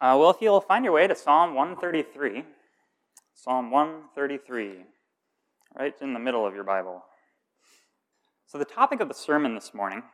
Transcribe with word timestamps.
Uh, 0.00 0.14
well, 0.16 0.30
if 0.30 0.36
you'll 0.40 0.60
find 0.60 0.84
your 0.84 0.94
way 0.94 1.08
to 1.08 1.14
Psalm 1.16 1.56
133, 1.56 2.44
Psalm 3.34 3.72
133, 3.72 4.84
right 5.76 5.94
in 6.00 6.12
the 6.12 6.20
middle 6.20 6.46
of 6.46 6.54
your 6.54 6.62
Bible. 6.62 7.02
So, 8.46 8.58
the 8.58 8.64
topic 8.64 9.00
of 9.00 9.08
the 9.08 9.14
sermon 9.14 9.56
this 9.56 9.74
morning 9.74 10.04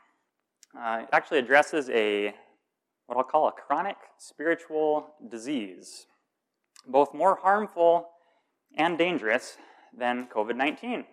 uh, 0.74 1.02
actually 1.12 1.38
addresses 1.38 1.90
a 1.90 2.32
what 3.08 3.18
I'll 3.18 3.24
call 3.24 3.48
a 3.48 3.52
chronic 3.52 3.96
spiritual 4.16 5.08
disease, 5.30 6.06
both 6.86 7.12
more 7.12 7.36
harmful 7.42 8.08
and 8.78 8.96
dangerous 8.96 9.58
than 9.94 10.28
COVID 10.34 10.56
19. 10.56 11.04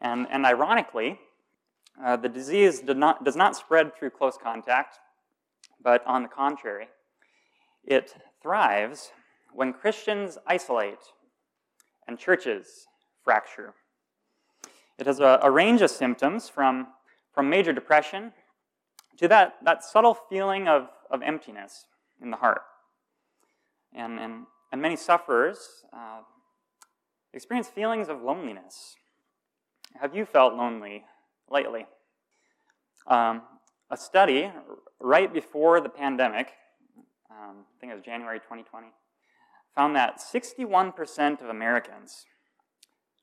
And, 0.00 0.28
and 0.30 0.46
ironically, 0.46 1.18
uh, 2.00 2.16
the 2.16 2.28
disease 2.28 2.84
not, 2.84 3.24
does 3.24 3.34
not 3.34 3.56
spread 3.56 3.96
through 3.96 4.10
close 4.10 4.38
contact, 4.40 5.00
but 5.82 6.06
on 6.06 6.22
the 6.22 6.28
contrary, 6.28 6.86
it 7.84 8.14
thrives 8.42 9.12
when 9.52 9.72
Christians 9.72 10.38
isolate 10.46 10.98
and 12.06 12.18
churches 12.18 12.86
fracture. 13.22 13.74
It 14.98 15.06
has 15.06 15.20
a, 15.20 15.38
a, 15.42 15.50
range 15.50 15.80
of 15.82 15.90
symptoms 15.90 16.48
from, 16.48 16.88
from 17.32 17.48
major 17.48 17.72
depression 17.72 18.32
to 19.18 19.28
that, 19.28 19.54
that 19.64 19.82
subtle 19.82 20.14
feeling 20.28 20.68
of, 20.68 20.88
of 21.10 21.22
emptiness 21.22 21.86
in 22.20 22.30
the 22.30 22.36
heart. 22.36 22.62
And, 23.94 24.18
and, 24.18 24.46
and 24.72 24.80
many 24.80 24.96
sufferers 24.96 25.84
uh, 25.92 26.20
experience 27.32 27.68
feelings 27.68 28.08
of 28.08 28.22
loneliness. 28.22 28.96
Have 30.00 30.14
you 30.14 30.24
felt 30.24 30.54
lonely 30.54 31.04
lately? 31.50 31.86
Um, 33.06 33.42
a 33.90 33.96
study 33.96 34.50
right 35.00 35.32
before 35.32 35.80
the 35.80 35.88
pandemic 35.88 36.52
um, 37.30 37.56
I 37.58 37.80
think 37.80 37.92
it 37.92 37.94
was 37.94 38.04
January 38.04 38.38
2020, 38.38 38.88
found 39.74 39.94
that 39.96 40.20
61% 40.20 41.40
of 41.40 41.48
Americans 41.48 42.26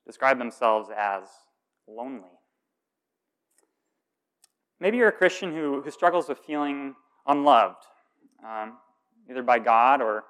describe 0.06 0.38
themselves 0.38 0.88
as 0.96 1.24
lonely. 1.86 2.30
Maybe 4.80 4.96
you're 4.96 5.08
a 5.08 5.12
Christian 5.12 5.52
who, 5.52 5.82
who 5.82 5.90
struggles 5.90 6.28
with 6.28 6.38
feeling 6.38 6.94
unloved, 7.26 7.84
um, 8.46 8.78
either 9.28 9.42
by 9.42 9.58
God 9.58 10.00
or, 10.00 10.24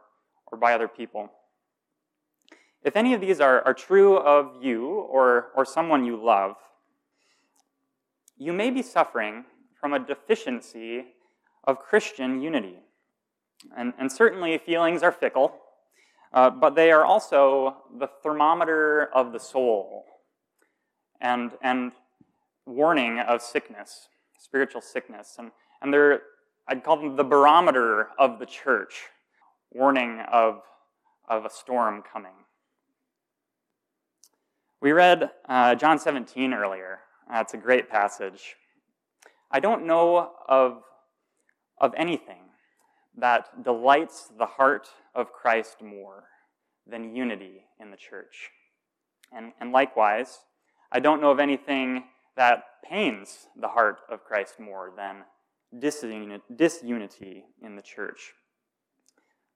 or 0.50 0.58
by 0.58 0.74
other 0.74 0.88
people. 0.88 1.30
If 2.82 2.96
any 2.96 3.12
of 3.14 3.20
these 3.20 3.40
are, 3.40 3.62
are 3.66 3.74
true 3.74 4.16
of 4.16 4.62
you 4.62 4.86
or, 4.86 5.48
or 5.54 5.64
someone 5.64 6.04
you 6.04 6.16
love, 6.16 6.56
you 8.36 8.52
may 8.52 8.70
be 8.70 8.82
suffering 8.82 9.44
from 9.80 9.92
a 9.92 9.98
deficiency 9.98 11.04
of 11.64 11.78
Christian 11.78 12.40
unity. 12.40 12.78
And, 13.76 13.92
and 13.98 14.10
certainly 14.10 14.56
feelings 14.58 15.02
are 15.02 15.12
fickle, 15.12 15.54
uh, 16.32 16.50
but 16.50 16.74
they 16.74 16.90
are 16.90 17.04
also 17.04 17.76
the 17.98 18.08
thermometer 18.22 19.08
of 19.14 19.32
the 19.32 19.40
soul 19.40 20.04
and, 21.20 21.52
and 21.62 21.92
warning 22.66 23.18
of 23.18 23.42
sickness, 23.42 24.08
spiritual 24.38 24.80
sickness. 24.80 25.36
And, 25.38 25.50
and 25.82 25.92
they're, 25.92 26.22
I'd 26.68 26.84
call 26.84 26.96
them 26.96 27.16
the 27.16 27.24
barometer 27.24 28.08
of 28.18 28.38
the 28.38 28.46
church, 28.46 29.06
warning 29.72 30.20
of, 30.30 30.62
of 31.28 31.44
a 31.44 31.50
storm 31.50 32.02
coming. 32.10 32.32
We 34.80 34.92
read 34.92 35.30
uh, 35.48 35.74
John 35.74 35.98
17 35.98 36.54
earlier. 36.54 37.00
That's 37.28 37.54
a 37.54 37.56
great 37.56 37.90
passage. 37.90 38.54
I 39.50 39.60
don't 39.60 39.86
know 39.86 40.30
of, 40.48 40.82
of 41.80 41.94
anything 41.96 42.47
that 43.20 43.62
delights 43.64 44.30
the 44.38 44.46
heart 44.46 44.88
of 45.14 45.32
Christ 45.32 45.82
more 45.82 46.24
than 46.86 47.14
unity 47.14 47.64
in 47.80 47.90
the 47.90 47.96
church. 47.96 48.50
And, 49.32 49.52
and 49.60 49.72
likewise, 49.72 50.38
I 50.90 51.00
don't 51.00 51.20
know 51.20 51.30
of 51.30 51.40
anything 51.40 52.04
that 52.36 52.64
pains 52.88 53.48
the 53.60 53.68
heart 53.68 53.98
of 54.08 54.24
Christ 54.24 54.60
more 54.60 54.92
than 54.96 55.24
disunity 55.78 57.44
in 57.62 57.76
the 57.76 57.82
church. 57.82 58.32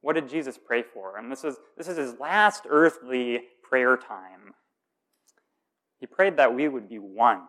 What 0.03 0.15
did 0.15 0.29
Jesus 0.29 0.59
pray 0.59 0.83
for? 0.83 1.17
And 1.17 1.31
this 1.31 1.45
is, 1.45 1.57
this 1.79 1.89
is 1.89 1.97
his 1.97 2.19
last 2.19 2.65
earthly 2.69 3.43
prayer 3.63 3.97
time. 3.97 4.55
He 6.01 6.07
prayed 6.07 6.37
that 6.37 6.55
we 6.55 6.67
would 6.67 6.89
be 6.89 6.99
one, 6.99 7.43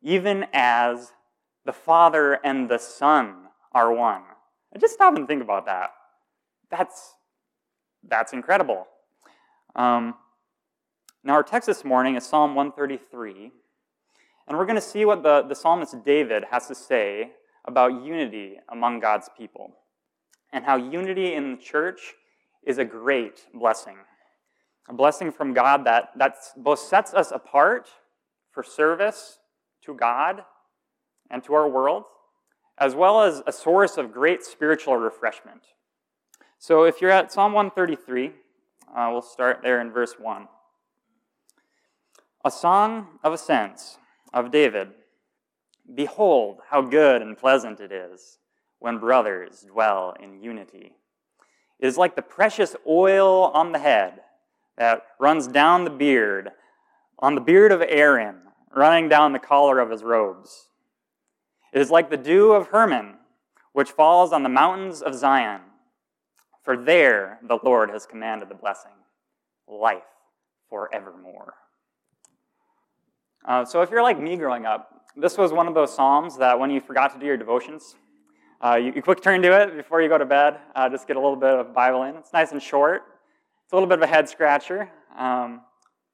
even 0.00 0.46
as 0.52 1.12
the 1.66 1.72
Father 1.72 2.34
and 2.44 2.68
the 2.68 2.78
Son 2.78 3.48
are 3.72 3.92
one. 3.92 4.22
And 4.72 4.80
just 4.80 4.94
stop 4.94 5.16
and 5.16 5.26
think 5.26 5.42
about 5.42 5.66
that. 5.66 5.90
That's, 6.70 7.14
that's 8.06 8.32
incredible. 8.32 8.86
Um, 9.74 10.14
now, 11.24 11.34
our 11.34 11.42
text 11.42 11.66
this 11.66 11.84
morning 11.84 12.16
is 12.16 12.24
Psalm 12.24 12.54
133, 12.54 13.52
and 14.46 14.56
we're 14.56 14.66
going 14.66 14.76
to 14.76 14.80
see 14.80 15.04
what 15.04 15.22
the, 15.22 15.42
the 15.42 15.54
psalmist 15.54 16.04
David 16.04 16.44
has 16.50 16.68
to 16.68 16.74
say 16.74 17.32
about 17.64 18.02
unity 18.02 18.56
among 18.70 19.00
God's 19.00 19.28
people 19.36 19.72
and 20.52 20.64
how 20.64 20.76
unity 20.76 21.34
in 21.34 21.52
the 21.52 21.56
church 21.58 22.14
is 22.64 22.78
a 22.78 22.84
great 22.84 23.46
blessing. 23.52 23.96
A 24.88 24.94
blessing 24.94 25.30
from 25.30 25.52
God 25.52 25.84
that, 25.84 26.10
that 26.16 26.36
both 26.56 26.78
sets 26.78 27.12
us 27.12 27.30
apart 27.30 27.88
for 28.50 28.62
service 28.62 29.38
to 29.82 29.94
God 29.94 30.42
and 31.30 31.44
to 31.44 31.54
our 31.54 31.68
world, 31.68 32.04
as 32.78 32.94
well 32.94 33.22
as 33.22 33.42
a 33.46 33.52
source 33.52 33.96
of 33.96 34.12
great 34.12 34.44
spiritual 34.44 34.96
refreshment. 34.96 35.62
So 36.58 36.84
if 36.84 37.00
you're 37.00 37.10
at 37.10 37.32
Psalm 37.32 37.52
133, 37.52 38.32
uh, 38.94 39.08
we'll 39.10 39.22
start 39.22 39.60
there 39.62 39.80
in 39.80 39.90
verse 39.90 40.14
1. 40.18 40.48
A 42.44 42.50
song 42.50 43.18
of 43.24 43.32
ascents 43.32 43.98
of 44.32 44.50
David. 44.50 44.88
Behold, 45.92 46.60
how 46.70 46.82
good 46.82 47.22
and 47.22 47.36
pleasant 47.36 47.80
it 47.80 47.90
is 47.90 48.38
when 48.78 48.98
brothers 48.98 49.66
dwell 49.68 50.14
in 50.20 50.42
unity. 50.42 50.92
It 51.80 51.86
is 51.86 51.96
like 51.96 52.16
the 52.16 52.22
precious 52.22 52.76
oil 52.86 53.44
on 53.54 53.72
the 53.72 53.78
head 53.78 54.20
that 54.76 55.02
runs 55.18 55.48
down 55.48 55.84
the 55.84 55.90
beard, 55.90 56.50
on 57.18 57.34
the 57.34 57.40
beard 57.40 57.72
of 57.72 57.82
Aaron, 57.82 58.36
running 58.74 59.08
down 59.08 59.32
the 59.32 59.38
collar 59.38 59.80
of 59.80 59.90
his 59.90 60.04
robes 60.04 60.67
it 61.72 61.80
is 61.80 61.90
like 61.90 62.10
the 62.10 62.16
dew 62.16 62.52
of 62.52 62.68
Hermon, 62.68 63.14
which 63.72 63.90
falls 63.90 64.32
on 64.32 64.42
the 64.42 64.48
mountains 64.48 65.02
of 65.02 65.14
Zion. 65.14 65.60
For 66.62 66.76
there 66.76 67.38
the 67.42 67.58
Lord 67.62 67.90
has 67.90 68.06
commanded 68.06 68.48
the 68.48 68.54
blessing, 68.54 68.92
life 69.66 70.02
forevermore. 70.68 71.54
Uh, 73.44 73.64
so 73.64 73.80
if 73.82 73.90
you're 73.90 74.02
like 74.02 74.20
me 74.20 74.36
growing 74.36 74.66
up, 74.66 75.06
this 75.16 75.38
was 75.38 75.52
one 75.52 75.66
of 75.66 75.74
those 75.74 75.94
psalms 75.94 76.36
that 76.38 76.58
when 76.58 76.70
you 76.70 76.80
forgot 76.80 77.12
to 77.14 77.18
do 77.18 77.26
your 77.26 77.36
devotions, 77.36 77.96
uh, 78.60 78.74
you, 78.74 78.92
you, 78.94 79.02
quick 79.02 79.22
turn 79.22 79.40
to 79.40 79.62
it 79.62 79.76
before 79.76 80.02
you 80.02 80.08
go 80.08 80.18
to 80.18 80.26
bed. 80.26 80.58
Uh, 80.74 80.88
just 80.88 81.06
get 81.06 81.16
a 81.16 81.20
little 81.20 81.36
bit 81.36 81.54
of 81.54 81.72
Bible 81.72 82.02
in. 82.02 82.16
It's 82.16 82.32
nice 82.32 82.52
and 82.52 82.62
short. 82.62 83.02
It's 83.64 83.72
a 83.72 83.76
little 83.76 83.88
bit 83.88 83.98
of 83.98 84.02
a 84.02 84.06
head 84.06 84.28
scratcher. 84.28 84.90
Um, 85.16 85.60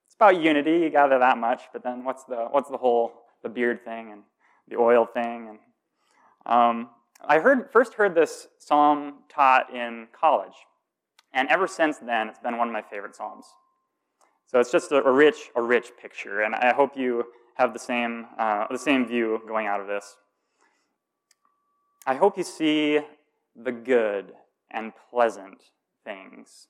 it's 0.07 0.15
about 0.15 0.41
unity. 0.41 0.79
You 0.79 0.91
gather 0.91 1.19
that 1.19 1.39
much, 1.39 1.63
but 1.73 1.83
then 1.83 2.05
what's 2.05 2.25
the 2.25 2.47
what's 2.51 2.71
the 2.71 2.77
whole 2.77 3.13
the 3.43 3.49
beard 3.49 3.85
thing 3.85 4.13
and 4.13 4.23
the 4.69 4.77
oil 4.77 5.07
thing. 5.07 5.49
And 5.49 5.59
um, 6.47 6.91
I 7.27 7.39
heard 7.39 7.71
first 7.73 7.95
heard 7.95 8.15
this 8.15 8.49
psalm 8.59 9.15
taught 9.29 9.75
in 9.75 10.09
college, 10.19 10.55
and 11.33 11.49
ever 11.49 11.67
since 11.67 11.99
then, 11.99 12.29
it's 12.29 12.39
been 12.39 12.59
one 12.59 12.69
of 12.69 12.73
my 12.73 12.83
favorite 12.83 13.17
psalms. 13.17 13.47
So 14.47 14.61
it's 14.61 14.71
just 14.71 14.93
a, 14.93 15.03
a 15.05 15.13
rich, 15.13 15.51
a 15.57 15.63
rich 15.63 15.93
picture, 16.01 16.43
and 16.43 16.55
I 16.55 16.73
hope 16.75 16.97
you 16.97 17.25
have 17.55 17.73
the 17.73 17.79
same, 17.79 18.27
uh, 18.39 18.67
the 18.71 18.79
same 18.79 19.07
view 19.07 19.41
going 19.47 19.67
out 19.67 19.81
of 19.81 19.87
this. 19.87 20.17
I 22.07 22.15
hope 22.15 22.37
you 22.37 22.45
see 22.45 23.01
the 23.57 23.73
good 23.73 24.33
and 24.71 24.93
pleasant 25.11 25.63
things 26.05 26.69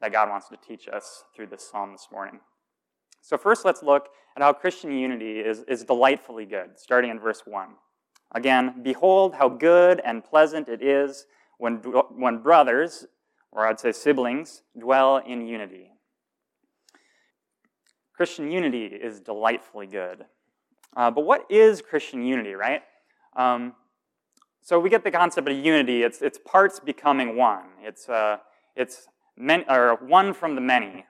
that 0.00 0.12
God 0.12 0.28
wants 0.28 0.48
to 0.48 0.56
teach 0.56 0.88
us 0.88 1.24
through 1.34 1.46
this 1.48 1.68
psalm 1.68 1.92
this 1.92 2.08
morning. 2.12 2.40
So, 3.26 3.36
first, 3.36 3.64
let's 3.64 3.82
look 3.82 4.10
at 4.36 4.42
how 4.44 4.52
Christian 4.52 4.92
unity 4.92 5.40
is, 5.40 5.64
is 5.66 5.82
delightfully 5.82 6.46
good, 6.46 6.78
starting 6.78 7.10
in 7.10 7.18
verse 7.18 7.42
1. 7.44 7.70
Again, 8.36 8.82
behold 8.84 9.34
how 9.34 9.48
good 9.48 10.00
and 10.04 10.24
pleasant 10.24 10.68
it 10.68 10.80
is 10.80 11.26
when, 11.58 11.78
when 11.78 12.38
brothers, 12.38 13.04
or 13.50 13.66
I'd 13.66 13.80
say 13.80 13.90
siblings, 13.90 14.62
dwell 14.78 15.16
in 15.16 15.44
unity. 15.44 15.90
Christian 18.14 18.48
unity 18.48 18.84
is 18.84 19.18
delightfully 19.18 19.88
good. 19.88 20.26
Uh, 20.96 21.10
but 21.10 21.22
what 21.22 21.50
is 21.50 21.82
Christian 21.82 22.22
unity, 22.22 22.52
right? 22.52 22.82
Um, 23.34 23.72
so 24.62 24.78
we 24.78 24.88
get 24.88 25.02
the 25.02 25.10
concept 25.10 25.48
of 25.48 25.56
unity. 25.56 26.04
It's, 26.04 26.22
it's 26.22 26.38
parts 26.46 26.78
becoming 26.78 27.34
one. 27.36 27.64
It's, 27.82 28.08
uh, 28.08 28.36
it's 28.76 29.08
many, 29.36 29.64
or 29.68 29.96
one 29.96 30.32
from 30.32 30.54
the 30.54 30.60
many 30.60 31.04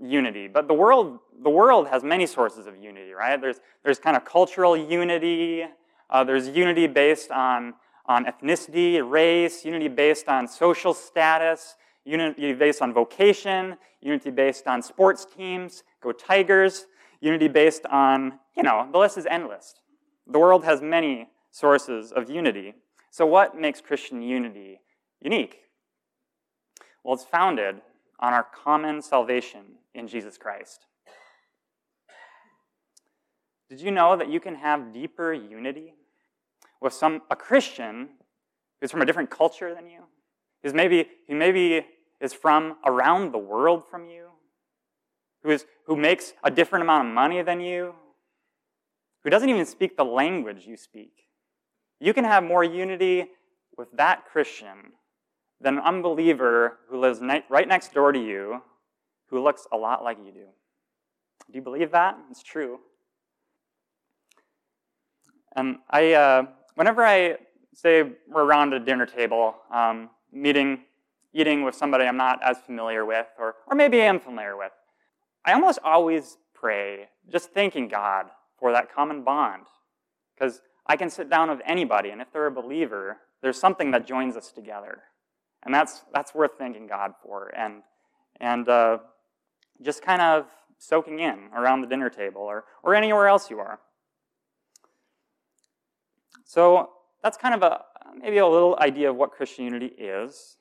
unity. 0.00 0.48
But 0.48 0.68
the 0.68 0.74
world, 0.74 1.18
the 1.42 1.50
world 1.50 1.88
has 1.88 2.02
many 2.02 2.26
sources 2.26 2.66
of 2.66 2.76
unity, 2.76 3.12
right? 3.12 3.40
There's, 3.40 3.60
there's 3.84 3.98
kind 3.98 4.16
of 4.16 4.24
cultural 4.24 4.76
unity. 4.76 5.64
Uh, 6.10 6.24
there's 6.24 6.48
unity 6.48 6.86
based 6.86 7.30
on, 7.30 7.74
on 8.06 8.24
ethnicity, 8.24 9.00
race, 9.08 9.64
unity 9.64 9.88
based 9.88 10.28
on 10.28 10.48
social 10.48 10.94
status, 10.94 11.76
unity 12.04 12.52
based 12.54 12.82
on 12.82 12.92
vocation, 12.92 13.76
unity 14.00 14.30
based 14.30 14.66
on 14.66 14.82
sports 14.82 15.26
teams, 15.26 15.82
go 16.02 16.12
Tigers, 16.12 16.86
unity 17.20 17.48
based 17.48 17.84
on, 17.86 18.38
you 18.56 18.62
know, 18.62 18.88
the 18.90 18.98
list 18.98 19.18
is 19.18 19.26
endless. 19.26 19.74
The 20.26 20.38
world 20.38 20.64
has 20.64 20.80
many 20.80 21.28
sources 21.50 22.12
of 22.12 22.30
unity. 22.30 22.74
So, 23.10 23.26
what 23.26 23.58
makes 23.58 23.80
Christian 23.80 24.22
unity 24.22 24.80
unique? 25.20 25.60
Well, 27.02 27.14
it's 27.14 27.24
founded 27.24 27.80
on 28.20 28.32
our 28.32 28.44
common 28.44 29.00
salvation 29.02 29.62
in 29.98 30.08
Jesus 30.08 30.38
Christ. 30.38 30.86
Did 33.68 33.80
you 33.80 33.90
know 33.90 34.16
that 34.16 34.30
you 34.30 34.40
can 34.40 34.54
have 34.54 34.94
deeper 34.94 35.32
unity 35.32 35.94
with 36.80 36.92
some 36.92 37.22
a 37.30 37.36
Christian 37.36 38.10
who's 38.80 38.90
from 38.90 39.02
a 39.02 39.06
different 39.06 39.30
culture 39.30 39.74
than 39.74 39.86
you? 39.86 40.04
Who's 40.62 40.72
maybe 40.72 41.06
who 41.28 41.34
maybe 41.34 41.84
is 42.20 42.32
from 42.32 42.76
around 42.86 43.32
the 43.32 43.38
world 43.38 43.84
from 43.90 44.06
you? 44.06 44.28
Who 45.42 45.50
is 45.50 45.66
who 45.86 45.96
makes 45.96 46.32
a 46.42 46.50
different 46.50 46.84
amount 46.84 47.08
of 47.08 47.14
money 47.14 47.42
than 47.42 47.60
you? 47.60 47.94
Who 49.24 49.30
doesn't 49.30 49.48
even 49.48 49.66
speak 49.66 49.96
the 49.96 50.04
language 50.04 50.66
you 50.66 50.76
speak? 50.76 51.12
You 52.00 52.14
can 52.14 52.24
have 52.24 52.42
more 52.44 52.64
unity 52.64 53.26
with 53.76 53.88
that 53.92 54.24
Christian 54.26 54.92
than 55.60 55.78
an 55.78 55.84
unbeliever 55.84 56.78
who 56.88 57.00
lives 57.00 57.20
right 57.50 57.68
next 57.68 57.92
door 57.92 58.12
to 58.12 58.18
you 58.18 58.62
who 59.30 59.42
looks 59.42 59.66
a 59.72 59.76
lot 59.76 60.02
like 60.02 60.18
you 60.24 60.32
do. 60.32 60.46
Do 61.50 61.58
you 61.58 61.62
believe 61.62 61.90
that? 61.92 62.18
It's 62.30 62.42
true. 62.42 62.80
And 65.56 65.78
I, 65.90 66.12
uh, 66.12 66.42
whenever 66.74 67.04
I 67.04 67.36
say 67.74 68.04
we're 68.28 68.44
around 68.44 68.74
a 68.74 68.80
dinner 68.80 69.06
table, 69.06 69.54
um, 69.72 70.10
meeting, 70.32 70.82
eating 71.32 71.62
with 71.62 71.74
somebody 71.74 72.04
I'm 72.04 72.16
not 72.16 72.40
as 72.42 72.58
familiar 72.58 73.04
with, 73.04 73.26
or, 73.38 73.56
or 73.66 73.74
maybe 73.76 74.00
I 74.00 74.06
am 74.06 74.20
familiar 74.20 74.56
with, 74.56 74.72
I 75.44 75.52
almost 75.52 75.78
always 75.84 76.36
pray, 76.54 77.08
just 77.30 77.50
thanking 77.52 77.88
God 77.88 78.26
for 78.58 78.72
that 78.72 78.92
common 78.94 79.22
bond. 79.22 79.64
Because 80.34 80.60
I 80.86 80.96
can 80.96 81.10
sit 81.10 81.30
down 81.30 81.50
with 81.50 81.60
anybody, 81.66 82.10
and 82.10 82.20
if 82.20 82.32
they're 82.32 82.46
a 82.46 82.52
believer, 82.52 83.18
there's 83.42 83.58
something 83.58 83.90
that 83.92 84.06
joins 84.06 84.36
us 84.36 84.52
together. 84.52 85.02
And 85.64 85.74
that's, 85.74 86.02
that's 86.12 86.34
worth 86.34 86.52
thanking 86.58 86.86
God 86.86 87.12
for. 87.22 87.48
And, 87.56 87.82
and 88.40 88.68
uh, 88.68 88.98
just 89.82 90.02
kind 90.02 90.22
of 90.22 90.46
soaking 90.78 91.20
in 91.20 91.48
around 91.56 91.80
the 91.80 91.86
dinner 91.86 92.10
table 92.10 92.42
or, 92.42 92.64
or 92.82 92.94
anywhere 92.94 93.28
else 93.28 93.50
you 93.50 93.58
are. 93.58 93.80
So 96.44 96.90
that's 97.22 97.36
kind 97.36 97.54
of 97.54 97.62
a 97.62 97.84
maybe 98.16 98.38
a 98.38 98.46
little 98.46 98.76
idea 98.80 99.10
of 99.10 99.16
what 99.16 99.32
Christian 99.32 99.64
unity 99.64 99.92
is. 99.98 100.56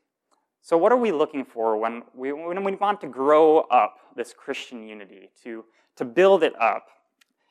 So 0.61 0.77
what 0.77 0.91
are 0.91 0.97
we 0.97 1.11
looking 1.11 1.45
for 1.45 1.77
when 1.77 2.03
we, 2.13 2.33
when 2.33 2.61
we 2.63 2.75
want 2.75 2.99
to 3.01 3.07
grow 3.07 3.59
up 3.59 3.95
this 4.15 4.33
Christian 4.33 4.85
unity, 4.85 5.29
to, 5.43 5.63
to 5.95 6.03
build 6.03 6.43
it 6.43 6.59
up? 6.59 6.87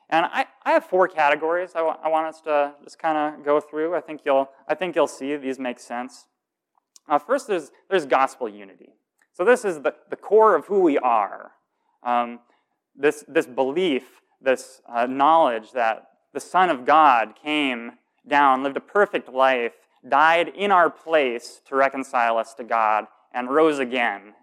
And 0.09 0.25
I, 0.25 0.45
I 0.63 0.71
have 0.73 0.85
four 0.85 1.07
categories 1.07 1.71
I, 1.75 1.79
I 1.79 2.09
want 2.09 2.27
us 2.27 2.41
to 2.41 2.73
just 2.83 2.99
kind 2.99 3.17
of 3.17 3.43
go 3.43 3.59
through. 3.59 3.95
I 3.95 4.01
think 4.01 4.21
you'll, 4.23 4.49
I 4.67 4.75
think 4.75 4.95
you'll 4.95 5.07
see 5.07 5.35
these 5.35 5.57
make 5.57 5.79
sense. 5.79 6.27
Uh, 7.09 7.17
first, 7.17 7.47
there's, 7.47 7.71
there's 7.89 8.05
gospel 8.05 8.47
unity. 8.47 8.89
So 9.33 9.43
this 9.43 9.65
is 9.65 9.81
the, 9.81 9.95
the 10.09 10.15
core 10.15 10.55
of 10.55 10.67
who 10.67 10.79
we 10.79 10.97
are. 10.97 11.53
Um, 12.07 12.39
this, 12.95 13.25
this 13.27 13.45
belief, 13.45 14.21
this 14.41 14.81
uh, 14.87 15.05
knowledge 15.05 15.73
that 15.73 16.07
the 16.33 16.39
Son 16.39 16.69
of 16.69 16.85
God 16.85 17.33
came 17.43 17.93
down, 18.25 18.63
lived 18.63 18.77
a 18.77 18.81
perfect 18.81 19.27
life, 19.29 19.73
died 20.07 20.47
in 20.47 20.71
our 20.71 20.89
place 20.89 21.61
to 21.67 21.75
reconcile 21.75 22.37
us 22.37 22.53
to 22.55 22.63
God, 22.63 23.07
and 23.33 23.49
rose 23.49 23.79
again. 23.79 24.33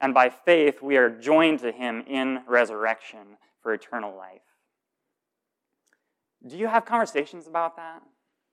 And 0.00 0.14
by 0.14 0.28
faith, 0.28 0.80
we 0.80 0.96
are 0.96 1.10
joined 1.10 1.58
to 1.60 1.72
him 1.72 2.04
in 2.06 2.42
resurrection 2.46 3.36
for 3.62 3.74
eternal 3.74 4.16
life. 4.16 4.40
Do 6.46 6.56
you 6.56 6.68
have 6.68 6.84
conversations 6.84 7.48
about 7.48 7.76
that? 7.76 8.00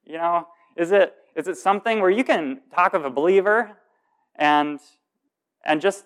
You 0.03 0.17
know, 0.17 0.47
is 0.75 0.91
it, 0.91 1.13
is 1.35 1.47
it 1.47 1.57
something 1.57 1.99
where 2.01 2.09
you 2.09 2.23
can 2.23 2.61
talk 2.73 2.93
with 2.93 3.05
a 3.05 3.11
believer 3.11 3.77
and, 4.35 4.79
and 5.63 5.79
just 5.81 6.05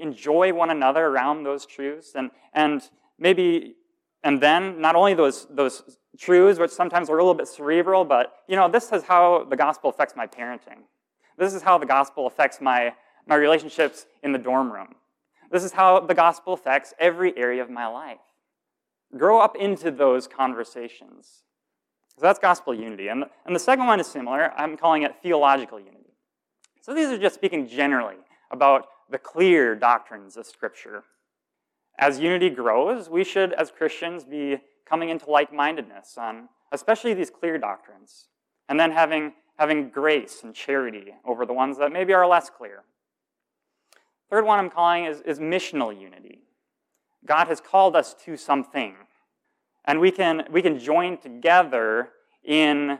enjoy 0.00 0.52
one 0.52 0.70
another 0.70 1.06
around 1.06 1.44
those 1.44 1.66
truths? 1.66 2.12
And, 2.14 2.30
and 2.52 2.82
maybe, 3.18 3.74
and 4.22 4.40
then 4.40 4.80
not 4.80 4.96
only 4.96 5.14
those, 5.14 5.46
those 5.50 5.98
truths, 6.18 6.58
which 6.58 6.70
sometimes 6.70 7.08
are 7.08 7.18
a 7.18 7.22
little 7.22 7.34
bit 7.34 7.48
cerebral, 7.48 8.04
but, 8.04 8.34
you 8.48 8.56
know, 8.56 8.68
this 8.68 8.92
is 8.92 9.02
how 9.04 9.46
the 9.48 9.56
gospel 9.56 9.90
affects 9.90 10.14
my 10.16 10.26
parenting. 10.26 10.82
This 11.38 11.54
is 11.54 11.62
how 11.62 11.78
the 11.78 11.86
gospel 11.86 12.26
affects 12.26 12.60
my, 12.60 12.92
my 13.26 13.36
relationships 13.36 14.06
in 14.22 14.32
the 14.32 14.38
dorm 14.38 14.72
room. 14.72 14.94
This 15.50 15.64
is 15.64 15.72
how 15.72 16.00
the 16.00 16.14
gospel 16.14 16.52
affects 16.52 16.94
every 16.98 17.36
area 17.36 17.62
of 17.62 17.70
my 17.70 17.86
life. 17.86 18.18
Grow 19.16 19.40
up 19.40 19.56
into 19.56 19.90
those 19.90 20.28
conversations. 20.28 21.42
So 22.16 22.26
that's 22.26 22.38
gospel 22.38 22.74
unity. 22.74 23.08
And 23.08 23.24
and 23.46 23.56
the 23.56 23.60
second 23.60 23.86
one 23.86 23.98
is 23.98 24.06
similar. 24.06 24.52
I'm 24.56 24.76
calling 24.76 25.02
it 25.02 25.16
theological 25.22 25.80
unity. 25.80 26.14
So 26.82 26.94
these 26.94 27.08
are 27.08 27.18
just 27.18 27.34
speaking 27.34 27.66
generally 27.66 28.16
about 28.50 28.86
the 29.10 29.18
clear 29.18 29.74
doctrines 29.74 30.36
of 30.36 30.46
Scripture. 30.46 31.04
As 31.98 32.18
unity 32.18 32.50
grows, 32.50 33.10
we 33.10 33.24
should, 33.24 33.52
as 33.52 33.70
Christians, 33.70 34.24
be 34.24 34.58
coming 34.86 35.10
into 35.10 35.30
like 35.30 35.52
mindedness 35.52 36.16
on 36.16 36.48
especially 36.72 37.14
these 37.14 37.30
clear 37.30 37.58
doctrines, 37.58 38.28
and 38.68 38.78
then 38.78 38.92
having, 38.92 39.32
having 39.58 39.88
grace 39.88 40.42
and 40.44 40.54
charity 40.54 41.14
over 41.24 41.44
the 41.44 41.52
ones 41.52 41.78
that 41.78 41.92
maybe 41.92 42.12
are 42.12 42.26
less 42.26 42.48
clear. 42.48 42.84
Third 44.30 44.44
one 44.46 44.60
I'm 44.60 44.70
calling 44.70 45.06
is, 45.06 45.20
is 45.22 45.40
missional 45.40 45.98
unity. 45.98 46.42
God 47.26 47.48
has 47.48 47.60
called 47.60 47.96
us 47.96 48.14
to 48.24 48.36
something 48.36 48.94
and 49.84 49.98
we 49.98 50.10
can, 50.10 50.44
we 50.50 50.62
can 50.62 50.78
join 50.78 51.18
together 51.18 52.10
in 52.44 52.98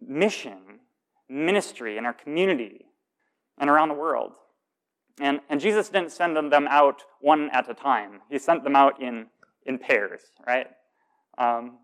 mission, 0.00 0.80
ministry 1.28 1.98
in 1.98 2.06
our 2.06 2.12
community 2.12 2.86
and 3.58 3.68
around 3.68 3.88
the 3.88 3.94
world. 3.94 4.32
And, 5.20 5.40
and 5.48 5.60
Jesus 5.60 5.88
didn't 5.88 6.12
send 6.12 6.36
them 6.36 6.68
out 6.68 7.02
one 7.20 7.50
at 7.50 7.70
a 7.70 7.74
time. 7.74 8.20
He 8.30 8.38
sent 8.38 8.64
them 8.64 8.76
out 8.76 9.00
in, 9.00 9.26
in 9.64 9.78
pairs, 9.78 10.20
right? 10.46 10.66
Um, 11.38 11.78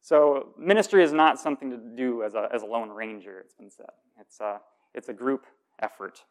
so 0.00 0.54
ministry 0.58 1.02
is 1.02 1.12
not 1.12 1.38
something 1.38 1.70
to 1.70 1.76
do 1.96 2.22
as 2.22 2.34
a, 2.34 2.48
as 2.52 2.62
a 2.62 2.66
lone 2.66 2.90
ranger, 2.90 3.40
it's 3.40 3.54
been 3.54 3.70
said. 3.70 3.86
It's 4.18 4.40
a, 4.40 4.60
it's 4.94 5.08
a 5.08 5.12
group 5.12 5.44
effort. 5.80 6.24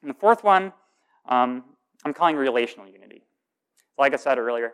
And 0.00 0.10
the 0.10 0.14
fourth 0.14 0.44
one, 0.44 0.72
um, 1.28 1.64
I'm 2.04 2.14
calling 2.14 2.36
relational 2.36 2.86
unity. 2.86 3.22
Like 3.98 4.14
I 4.14 4.16
said 4.16 4.38
earlier, 4.38 4.72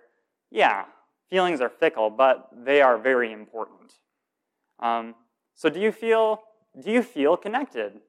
yeah, 0.50 0.84
Feelings 1.30 1.60
are 1.60 1.68
fickle, 1.68 2.10
but 2.10 2.48
they 2.52 2.80
are 2.80 2.96
very 2.98 3.32
important. 3.32 3.94
Um, 4.78 5.14
so 5.54 5.68
do 5.68 5.80
you 5.80 5.90
feel 5.90 6.42
do 6.80 6.90
you 6.90 7.02
feel 7.02 7.36
connected 7.36 8.00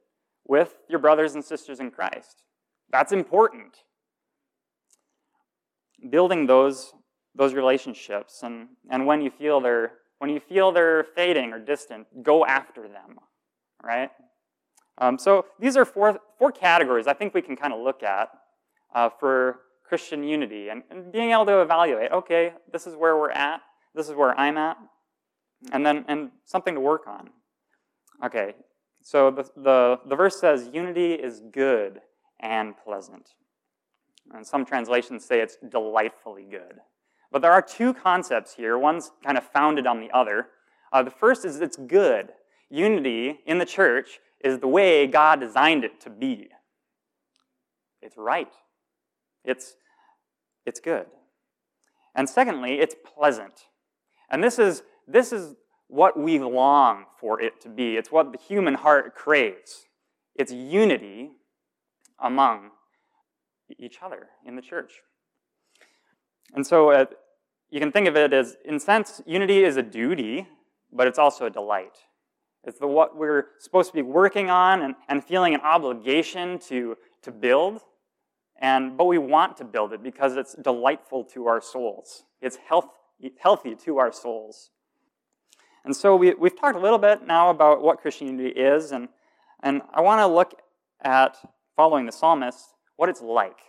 with 0.45 0.75
your 0.89 0.99
brothers 0.99 1.33
and 1.33 1.43
sisters 1.43 1.79
in 1.79 1.89
Christ? 1.89 2.43
That's 2.91 3.11
important. 3.11 3.77
Building 6.09 6.45
those 6.45 6.93
those 7.35 7.53
relationships 7.53 8.41
and, 8.41 8.67
and 8.89 9.05
when 9.05 9.21
you 9.21 9.29
feel 9.29 9.61
they're 9.61 9.91
when 10.17 10.31
you 10.31 10.39
feel 10.39 10.71
they're 10.71 11.05
fading 11.15 11.53
or 11.53 11.59
distant, 11.59 12.07
go 12.23 12.43
after 12.45 12.87
them. 12.87 13.19
Right? 13.83 14.09
Um, 14.97 15.19
so 15.19 15.45
these 15.59 15.77
are 15.77 15.85
four 15.85 16.19
four 16.39 16.51
categories 16.51 17.07
I 17.07 17.13
think 17.13 17.33
we 17.33 17.41
can 17.41 17.55
kind 17.55 17.73
of 17.73 17.79
look 17.79 18.03
at 18.03 18.29
uh, 18.93 19.09
for 19.19 19.59
Christian 19.83 20.23
unity 20.23 20.69
and, 20.69 20.83
and 20.89 21.11
being 21.11 21.31
able 21.31 21.45
to 21.45 21.61
evaluate, 21.61 22.11
okay, 22.11 22.53
this 22.73 22.85
is 22.85 22.95
where 22.95 23.15
we're 23.15 23.31
at, 23.31 23.61
this 23.95 24.09
is 24.09 24.15
where 24.15 24.37
I'm 24.37 24.57
at, 24.57 24.77
and 25.71 25.85
then 25.85 26.05
and 26.07 26.31
something 26.45 26.75
to 26.75 26.81
work 26.81 27.07
on. 27.07 27.29
Okay, 28.25 28.55
so 29.01 29.29
the, 29.29 29.43
the, 29.55 29.99
the 30.07 30.15
verse 30.15 30.39
says, 30.39 30.69
unity 30.73 31.13
is 31.13 31.41
good 31.51 32.01
and 32.39 32.75
pleasant. 32.77 33.29
And 34.33 34.45
some 34.45 34.65
translations 34.65 35.25
say 35.25 35.39
it's 35.39 35.57
delightfully 35.69 36.45
good. 36.49 36.79
But 37.31 37.41
there 37.41 37.51
are 37.51 37.61
two 37.61 37.93
concepts 37.93 38.53
here. 38.55 38.77
One's 38.77 39.11
kind 39.23 39.37
of 39.37 39.43
founded 39.51 39.87
on 39.87 39.99
the 39.99 40.11
other. 40.11 40.47
Uh, 40.91 41.03
the 41.03 41.11
first 41.11 41.45
is 41.45 41.59
it's 41.59 41.77
good. 41.77 42.29
Unity 42.69 43.39
in 43.45 43.57
the 43.57 43.65
church 43.65 44.19
is 44.43 44.59
the 44.59 44.67
way 44.67 45.07
God 45.07 45.39
designed 45.39 45.83
it 45.83 45.99
to 46.01 46.09
be. 46.09 46.49
It's 48.01 48.17
right. 48.17 48.51
It's, 49.43 49.75
it's 50.65 50.79
good. 50.79 51.07
And 52.15 52.29
secondly, 52.29 52.79
it's 52.79 52.95
pleasant. 53.05 53.67
And 54.29 54.43
this 54.43 54.59
is, 54.59 54.83
this 55.07 55.31
is 55.31 55.55
what 55.87 56.19
we 56.19 56.39
long 56.39 57.05
for 57.19 57.41
it 57.41 57.61
to 57.61 57.69
be. 57.69 57.95
It's 57.95 58.11
what 58.11 58.31
the 58.31 58.37
human 58.37 58.73
heart 58.73 59.15
craves. 59.15 59.85
It's 60.35 60.51
unity 60.51 61.31
among 62.19 62.71
each 63.77 63.97
other 64.01 64.27
in 64.45 64.55
the 64.55 64.61
church. 64.61 65.01
And 66.53 66.65
so 66.65 66.91
uh, 66.91 67.05
you 67.69 67.79
can 67.79 67.91
think 67.91 68.07
of 68.07 68.15
it 68.15 68.33
as, 68.33 68.55
in 68.65 68.79
sense, 68.79 69.21
unity 69.25 69.63
is 69.63 69.77
a 69.77 69.83
duty, 69.83 70.47
but 70.91 71.07
it's 71.07 71.19
also 71.19 71.45
a 71.45 71.49
delight. 71.49 71.97
It's 72.63 72.79
the, 72.79 72.87
what 72.87 73.17
we're 73.17 73.47
supposed 73.59 73.89
to 73.91 73.95
be 73.95 74.01
working 74.01 74.49
on 74.49 74.81
and, 74.81 74.95
and 75.09 75.23
feeling 75.23 75.53
an 75.53 75.61
obligation 75.61 76.59
to, 76.67 76.97
to 77.23 77.31
build. 77.31 77.81
And, 78.59 78.97
but 78.97 79.05
we 79.05 79.17
want 79.17 79.57
to 79.57 79.65
build 79.65 79.93
it 79.93 80.01
because 80.01 80.35
it's 80.35 80.55
delightful 80.55 81.23
to 81.25 81.47
our 81.47 81.61
souls. 81.61 82.23
It's 82.41 82.57
health, 82.67 82.87
healthy 83.39 83.75
to 83.85 83.97
our 83.99 84.11
souls. 84.11 84.71
And 85.85 85.95
so 85.95 86.15
we, 86.15 86.33
we've 86.33 86.59
talked 86.59 86.75
a 86.75 86.81
little 86.81 86.97
bit 86.97 87.25
now 87.25 87.49
about 87.49 87.81
what 87.81 88.01
Christianity 88.01 88.49
is, 88.49 88.91
and, 88.91 89.07
and 89.63 89.81
I 89.93 90.01
want 90.01 90.19
to 90.19 90.27
look 90.27 90.59
at, 91.01 91.37
following 91.77 92.05
the 92.05 92.11
psalmist, 92.11 92.73
what 92.97 93.07
it's 93.07 93.21
like. 93.21 93.59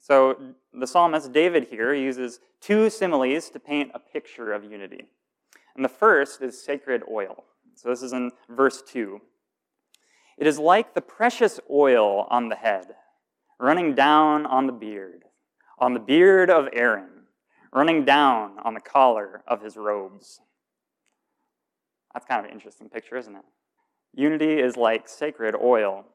So 0.00 0.36
the 0.72 0.86
psalmist 0.86 1.32
David 1.32 1.68
here 1.70 1.94
uses 1.94 2.40
two 2.60 2.90
similes 2.90 3.50
to 3.50 3.60
paint 3.60 3.92
a 3.94 4.00
picture 4.00 4.52
of 4.52 4.64
unity. 4.64 5.04
And 5.76 5.84
the 5.84 5.88
first 5.88 6.42
is 6.42 6.60
sacred 6.60 7.02
oil. 7.08 7.44
So 7.76 7.90
this 7.90 8.02
is 8.02 8.12
in 8.12 8.32
verse 8.48 8.82
2. 8.82 9.20
It 10.38 10.46
is 10.46 10.58
like 10.58 10.94
the 10.94 11.02
precious 11.02 11.60
oil 11.70 12.26
on 12.30 12.48
the 12.48 12.56
head, 12.56 12.86
running 13.58 13.94
down 13.94 14.46
on 14.46 14.66
the 14.66 14.72
beard, 14.72 15.24
on 15.78 15.92
the 15.92 16.00
beard 16.00 16.50
of 16.50 16.68
Aaron, 16.72 17.26
running 17.72 18.04
down 18.04 18.56
on 18.64 18.74
the 18.74 18.80
collar 18.80 19.42
of 19.46 19.62
his 19.62 19.76
robes. 19.76 20.40
That's 22.14 22.26
kind 22.26 22.40
of 22.40 22.46
an 22.46 22.52
interesting 22.52 22.88
picture, 22.88 23.16
isn't 23.16 23.36
it? 23.36 23.44
Unity 24.14 24.58
is 24.58 24.76
like 24.76 25.08
sacred 25.08 25.54
oil. 25.54 26.06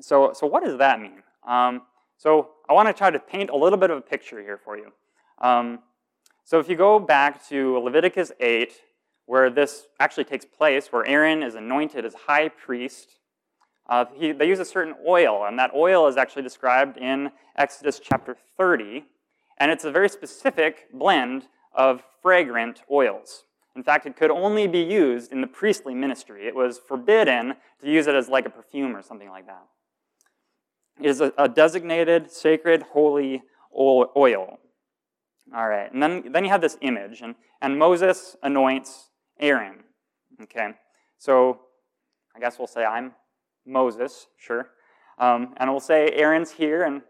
So, 0.00 0.32
so 0.32 0.46
what 0.46 0.64
does 0.64 0.78
that 0.78 1.00
mean? 1.00 1.22
Um, 1.46 1.82
so 2.16 2.50
I 2.68 2.72
want 2.72 2.88
to 2.88 2.92
try 2.92 3.10
to 3.10 3.18
paint 3.18 3.50
a 3.50 3.56
little 3.56 3.78
bit 3.78 3.90
of 3.90 3.98
a 3.98 4.00
picture 4.00 4.40
here 4.40 4.56
for 4.56 4.76
you. 4.76 4.92
Um, 5.40 5.80
so 6.44 6.58
if 6.58 6.68
you 6.68 6.76
go 6.76 6.98
back 6.98 7.46
to 7.48 7.78
Leviticus 7.78 8.32
8, 8.40 8.72
where 9.26 9.50
this 9.50 9.86
actually 10.00 10.24
takes 10.24 10.44
place, 10.44 10.92
where 10.92 11.06
Aaron 11.06 11.42
is 11.42 11.54
anointed 11.54 12.04
as 12.04 12.14
high 12.14 12.48
priest, 12.48 13.18
uh, 13.88 14.04
he, 14.14 14.32
they 14.32 14.46
use 14.46 14.60
a 14.60 14.64
certain 14.64 14.94
oil, 15.06 15.44
and 15.46 15.58
that 15.58 15.72
oil 15.74 16.06
is 16.06 16.16
actually 16.16 16.42
described 16.42 16.96
in 16.96 17.30
Exodus 17.56 18.00
chapter 18.02 18.36
30, 18.56 19.04
and 19.58 19.70
it's 19.70 19.84
a 19.84 19.90
very 19.90 20.08
specific 20.08 20.86
blend 20.92 21.48
of 21.74 22.02
fragrant 22.22 22.82
oils. 22.90 23.44
In 23.74 23.82
fact, 23.82 24.06
it 24.06 24.16
could 24.16 24.30
only 24.30 24.66
be 24.66 24.80
used 24.80 25.32
in 25.32 25.40
the 25.40 25.46
priestly 25.46 25.94
ministry. 25.94 26.46
It 26.46 26.54
was 26.54 26.78
forbidden 26.78 27.54
to 27.80 27.90
use 27.90 28.06
it 28.06 28.14
as 28.14 28.28
like 28.28 28.46
a 28.46 28.50
perfume 28.50 28.94
or 28.94 29.02
something 29.02 29.28
like 29.28 29.46
that 29.46 29.64
is 31.00 31.20
a, 31.20 31.32
a 31.38 31.48
designated 31.48 32.30
sacred 32.30 32.82
holy 32.92 33.42
oil. 33.76 34.58
All 35.54 35.68
right, 35.68 35.92
and 35.92 36.02
then, 36.02 36.32
then 36.32 36.44
you 36.44 36.50
have 36.50 36.60
this 36.60 36.78
image, 36.80 37.20
and, 37.20 37.34
and 37.60 37.78
Moses 37.78 38.36
anoints 38.42 39.10
Aaron. 39.40 39.84
Okay, 40.42 40.70
so 41.18 41.60
I 42.34 42.40
guess 42.40 42.58
we'll 42.58 42.68
say 42.68 42.84
I'm 42.84 43.12
Moses, 43.66 44.28
sure. 44.38 44.70
Um, 45.18 45.54
and 45.58 45.70
we'll 45.70 45.80
say 45.80 46.10
Aaron's 46.14 46.50
here, 46.50 46.84
and 46.84 47.02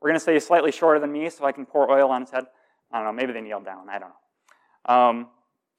we're 0.00 0.08
going 0.08 0.18
to 0.18 0.24
say 0.24 0.34
he's 0.34 0.46
slightly 0.46 0.72
shorter 0.72 1.00
than 1.00 1.12
me 1.12 1.28
so 1.30 1.44
I 1.44 1.52
can 1.52 1.66
pour 1.66 1.90
oil 1.90 2.10
on 2.10 2.22
his 2.22 2.30
head. 2.30 2.44
I 2.92 2.98
don't 2.98 3.06
know, 3.06 3.12
maybe 3.12 3.32
they 3.32 3.40
kneel 3.40 3.60
down, 3.60 3.88
I 3.88 3.98
don't 3.98 4.10
know. 4.10 4.94
Um, 4.94 5.28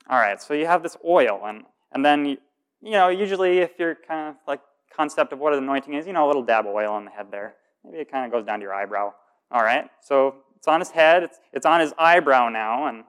all 0.10 0.20
right, 0.20 0.42
so 0.42 0.54
you 0.54 0.66
have 0.66 0.84
this 0.84 0.98
oil, 1.06 1.42
and, 1.46 1.64
and 1.92 2.04
then, 2.04 2.26
you, 2.26 2.38
you 2.82 2.92
know, 2.92 3.10
usually 3.10 3.60
if 3.60 3.72
you're 3.78 3.96
kind 3.96 4.30
of 4.30 4.36
like 4.48 4.60
concept 4.96 5.34
of 5.34 5.40
what 5.40 5.54
anointing 5.54 5.94
is, 5.94 6.06
you 6.08 6.14
know, 6.14 6.26
a 6.26 6.28
little 6.28 6.44
dab 6.44 6.66
of 6.66 6.74
oil 6.74 6.92
on 6.92 7.06
the 7.06 7.12
head 7.12 7.28
there. 7.32 7.56
Maybe 7.84 7.98
it 7.98 8.12
kind 8.12 8.26
of 8.26 8.32
goes 8.32 8.46
down 8.46 8.60
to 8.60 8.64
your 8.64 8.74
eyebrow. 8.74 9.14
All 9.52 9.64
right, 9.64 9.90
so 10.02 10.36
it's 10.56 10.68
on 10.68 10.80
his 10.80 10.92
head, 10.92 11.24
it's, 11.24 11.40
it's 11.52 11.66
on 11.66 11.80
his 11.80 11.94
eyebrow 11.98 12.50
now, 12.50 12.88
and, 12.88 13.04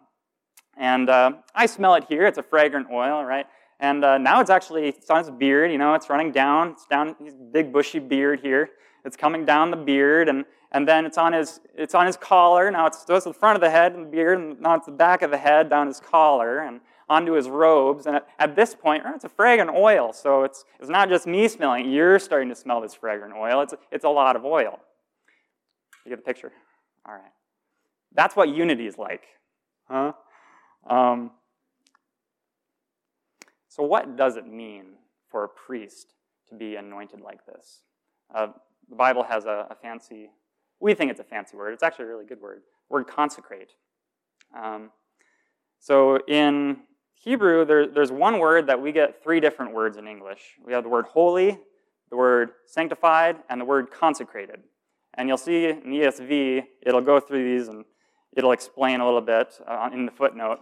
and 0.77 1.09
uh, 1.09 1.33
I 1.55 1.67
smell 1.67 1.95
it 1.95 2.05
here. 2.09 2.27
It's 2.27 2.39
a 2.39 2.43
fragrant 2.43 2.89
oil, 2.91 3.25
right? 3.25 3.47
And 3.79 4.05
uh, 4.05 4.19
now 4.19 4.41
it's 4.41 4.51
actually, 4.51 4.89
it's 4.89 5.11
on 5.11 5.19
his 5.19 5.31
beard, 5.31 5.71
you 5.71 5.79
know, 5.79 5.95
it's 5.95 6.09
running 6.09 6.33
down, 6.33 6.71
it's 6.71 6.87
down 6.87 7.15
his 7.23 7.35
big 7.35 7.73
bushy 7.73 7.99
beard 7.99 8.41
here. 8.41 8.71
It's 9.05 9.17
coming 9.17 9.45
down 9.45 9.71
the 9.71 9.77
beard, 9.77 10.29
and, 10.29 10.45
and 10.71 10.87
then 10.87 11.05
it's 11.05 11.19
on 11.19 11.33
his, 11.33 11.61
it's 11.77 11.95
on 11.95 12.07
his 12.07 12.17
collar. 12.17 12.71
Now 12.71 12.87
it's, 12.87 13.05
so 13.05 13.17
it's 13.17 13.25
the 13.25 13.33
front 13.33 13.57
of 13.57 13.61
the 13.61 13.71
head 13.71 13.95
and 13.95 14.07
the 14.07 14.11
beard, 14.11 14.39
and 14.39 14.61
now 14.61 14.77
it's 14.77 14.87
the 14.87 14.93
back 14.93 15.23
of 15.23 15.31
the 15.31 15.37
head 15.37 15.69
down 15.69 15.89
his 15.89 15.99
collar. 15.99 16.61
And 16.61 16.81
onto 17.12 17.33
his 17.33 17.49
robes. 17.49 18.07
And 18.07 18.16
at, 18.16 18.26
at 18.38 18.57
this 18.57 18.75
point, 18.75 19.02
it's 19.14 19.25
a 19.25 19.28
fragrant 19.28 19.71
oil. 19.71 20.12
So 20.14 20.45
it's, 20.45 20.64
it's 20.81 20.88
not 20.88 21.11
just 21.11 21.26
me 21.26 21.47
smelling. 21.47 21.90
You're 21.90 22.19
starting 22.19 22.49
to 22.49 22.54
smell 22.54 22.81
this 22.81 22.95
fragrant 22.95 23.35
oil. 23.35 23.61
It's, 23.61 23.75
it's 23.90 24.04
a 24.04 24.09
lot 24.09 24.35
of 24.35 24.47
oil. 24.47 24.81
You 26.04 26.11
get 26.11 26.16
the 26.16 26.25
picture? 26.25 26.52
All 27.07 27.14
right. 27.14 27.33
That's 28.14 28.35
what 28.35 28.49
unity 28.49 28.87
is 28.87 28.97
like. 28.97 29.25
Huh? 29.88 30.12
Um, 30.88 31.33
so, 33.69 33.83
what 33.83 34.16
does 34.16 34.37
it 34.37 34.47
mean 34.47 34.85
for 35.31 35.45
a 35.45 35.49
priest 35.49 36.14
to 36.49 36.54
be 36.54 36.76
anointed 36.76 37.21
like 37.21 37.45
this? 37.47 37.83
Uh, 38.35 38.49
the 38.88 38.97
Bible 38.97 39.23
has 39.23 39.45
a, 39.45 39.66
a, 39.71 39.75
fancy, 39.75 40.31
we 40.81 40.95
think 40.95 41.11
it's 41.11 41.21
a 41.21 41.25
fancy 41.25 41.57
word. 41.57 41.73
It's 41.73 41.83
actually 41.83 42.07
a 42.07 42.09
really 42.09 42.25
good 42.26 42.40
word. 42.40 42.62
Word 42.88 43.07
consecrate. 43.07 43.73
Um, 44.57 44.90
so 45.78 46.19
in 46.26 46.78
Hebrew, 47.23 47.64
there, 47.64 47.87
there's 47.87 48.11
one 48.11 48.41
word 48.41 48.67
that 48.67 48.83
we 48.83 48.91
get 48.91 49.23
three 49.23 49.38
different 49.38 49.73
words 49.73 49.97
in 49.97 50.09
English. 50.09 50.41
We 50.64 50.73
have 50.73 50.83
the 50.83 50.88
word 50.88 51.05
holy, 51.07 51.57
the 52.11 52.17
word 52.17 52.50
sanctified, 52.67 53.37
and 53.49 53.61
the 53.61 53.64
word 53.64 53.93
consecrated. 53.93 54.61
And 55.14 55.29
you'll 55.29 55.38
see 55.38 55.67
in 55.67 55.83
ESV, 55.83 56.64
it'll 56.85 57.00
go 57.00 57.21
through 57.21 57.45
these 57.45 57.69
and 57.69 57.85
it'll 58.37 58.50
explain 58.50 59.00
a 59.00 59.05
little 59.05 59.21
bit 59.21 59.55
uh, 59.69 59.91
in 59.93 60.05
the 60.05 60.11
footnote. 60.11 60.61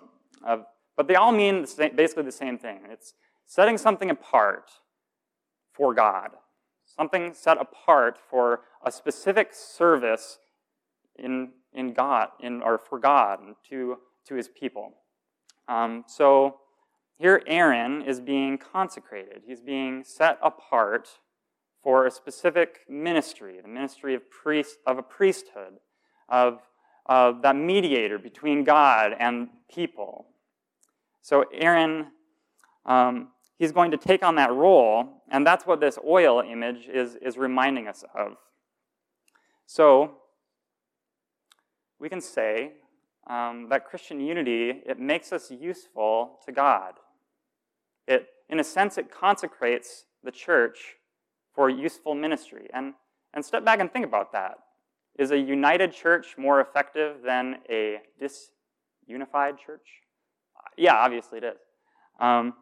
But 1.00 1.08
they 1.08 1.14
all 1.14 1.32
mean 1.32 1.62
the 1.62 1.66
same, 1.66 1.96
basically 1.96 2.24
the 2.24 2.32
same 2.32 2.58
thing. 2.58 2.80
It's 2.90 3.14
setting 3.46 3.78
something 3.78 4.10
apart 4.10 4.70
for 5.72 5.94
God, 5.94 6.32
something 6.84 7.32
set 7.32 7.58
apart 7.58 8.18
for 8.28 8.60
a 8.84 8.92
specific 8.92 9.54
service 9.54 10.38
in, 11.18 11.52
in 11.72 11.94
God, 11.94 12.28
in, 12.38 12.60
or 12.60 12.76
for 12.76 12.98
God 12.98 13.40
to, 13.70 13.96
to 14.26 14.34
his 14.34 14.48
people. 14.48 14.92
Um, 15.70 16.04
so 16.08 16.56
here, 17.16 17.42
Aaron 17.46 18.02
is 18.02 18.20
being 18.20 18.58
consecrated. 18.58 19.42
He's 19.46 19.60
being 19.60 20.02
set 20.04 20.38
apart 20.42 21.08
for 21.82 22.06
a 22.06 22.10
specific 22.10 22.80
ministry, 22.88 23.60
the 23.62 23.68
ministry 23.68 24.14
of 24.14 24.28
priest 24.30 24.78
of 24.86 24.98
a 24.98 25.02
priesthood, 25.02 25.74
of 26.28 26.60
that 27.42 27.56
mediator 27.56 28.18
between 28.18 28.64
God 28.64 29.14
and 29.18 29.48
people. 29.72 30.26
So 31.22 31.44
Aaron, 31.52 32.08
um, 32.84 33.28
he's 33.58 33.72
going 33.72 33.92
to 33.92 33.96
take 33.96 34.24
on 34.24 34.34
that 34.36 34.52
role, 34.52 35.22
and 35.30 35.46
that's 35.46 35.66
what 35.66 35.80
this 35.80 35.98
oil 36.04 36.40
image 36.40 36.88
is, 36.92 37.16
is 37.16 37.36
reminding 37.36 37.86
us 37.86 38.04
of. 38.14 38.36
So 39.66 40.16
we 41.98 42.08
can 42.08 42.20
say 42.20 42.72
um, 43.26 43.68
that 43.70 43.84
Christian 43.84 44.20
unity, 44.20 44.82
it 44.86 44.98
makes 44.98 45.32
us 45.32 45.50
useful 45.50 46.38
to 46.46 46.52
God. 46.52 46.94
It, 48.06 48.26
in 48.48 48.60
a 48.60 48.64
sense, 48.64 48.98
it 48.98 49.10
consecrates 49.10 50.06
the 50.24 50.30
church 50.30 50.96
for 51.54 51.68
useful 51.68 52.14
ministry. 52.14 52.68
And, 52.72 52.94
and 53.34 53.44
step 53.44 53.64
back 53.64 53.80
and 53.80 53.92
think 53.92 54.04
about 54.04 54.32
that. 54.32 54.58
Is 55.18 55.30
a 55.30 55.38
united 55.38 55.92
church 55.92 56.36
more 56.38 56.60
effective 56.60 57.16
than 57.24 57.56
a 57.68 57.98
disunified 58.20 59.58
church? 59.58 59.86
Yeah, 60.76 60.94
obviously 60.94 61.38
it 61.38 61.44
is. 61.44 61.58
Um, 62.20 62.54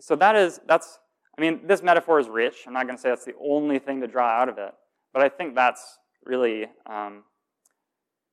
so 0.00 0.16
that 0.16 0.36
is, 0.36 0.60
that's, 0.66 0.98
I 1.36 1.40
mean, 1.40 1.66
this 1.66 1.82
metaphor 1.82 2.18
is 2.18 2.28
rich. 2.28 2.64
I'm 2.66 2.72
not 2.72 2.86
going 2.86 2.96
to 2.96 3.00
say 3.02 3.08
that's 3.08 3.24
the 3.24 3.34
only 3.42 3.78
thing 3.78 4.00
to 4.00 4.06
draw 4.06 4.28
out 4.28 4.48
of 4.48 4.58
it, 4.58 4.72
but 5.12 5.22
I 5.22 5.28
think 5.28 5.54
that's 5.54 5.98
really 6.24 6.66
um, 6.86 7.24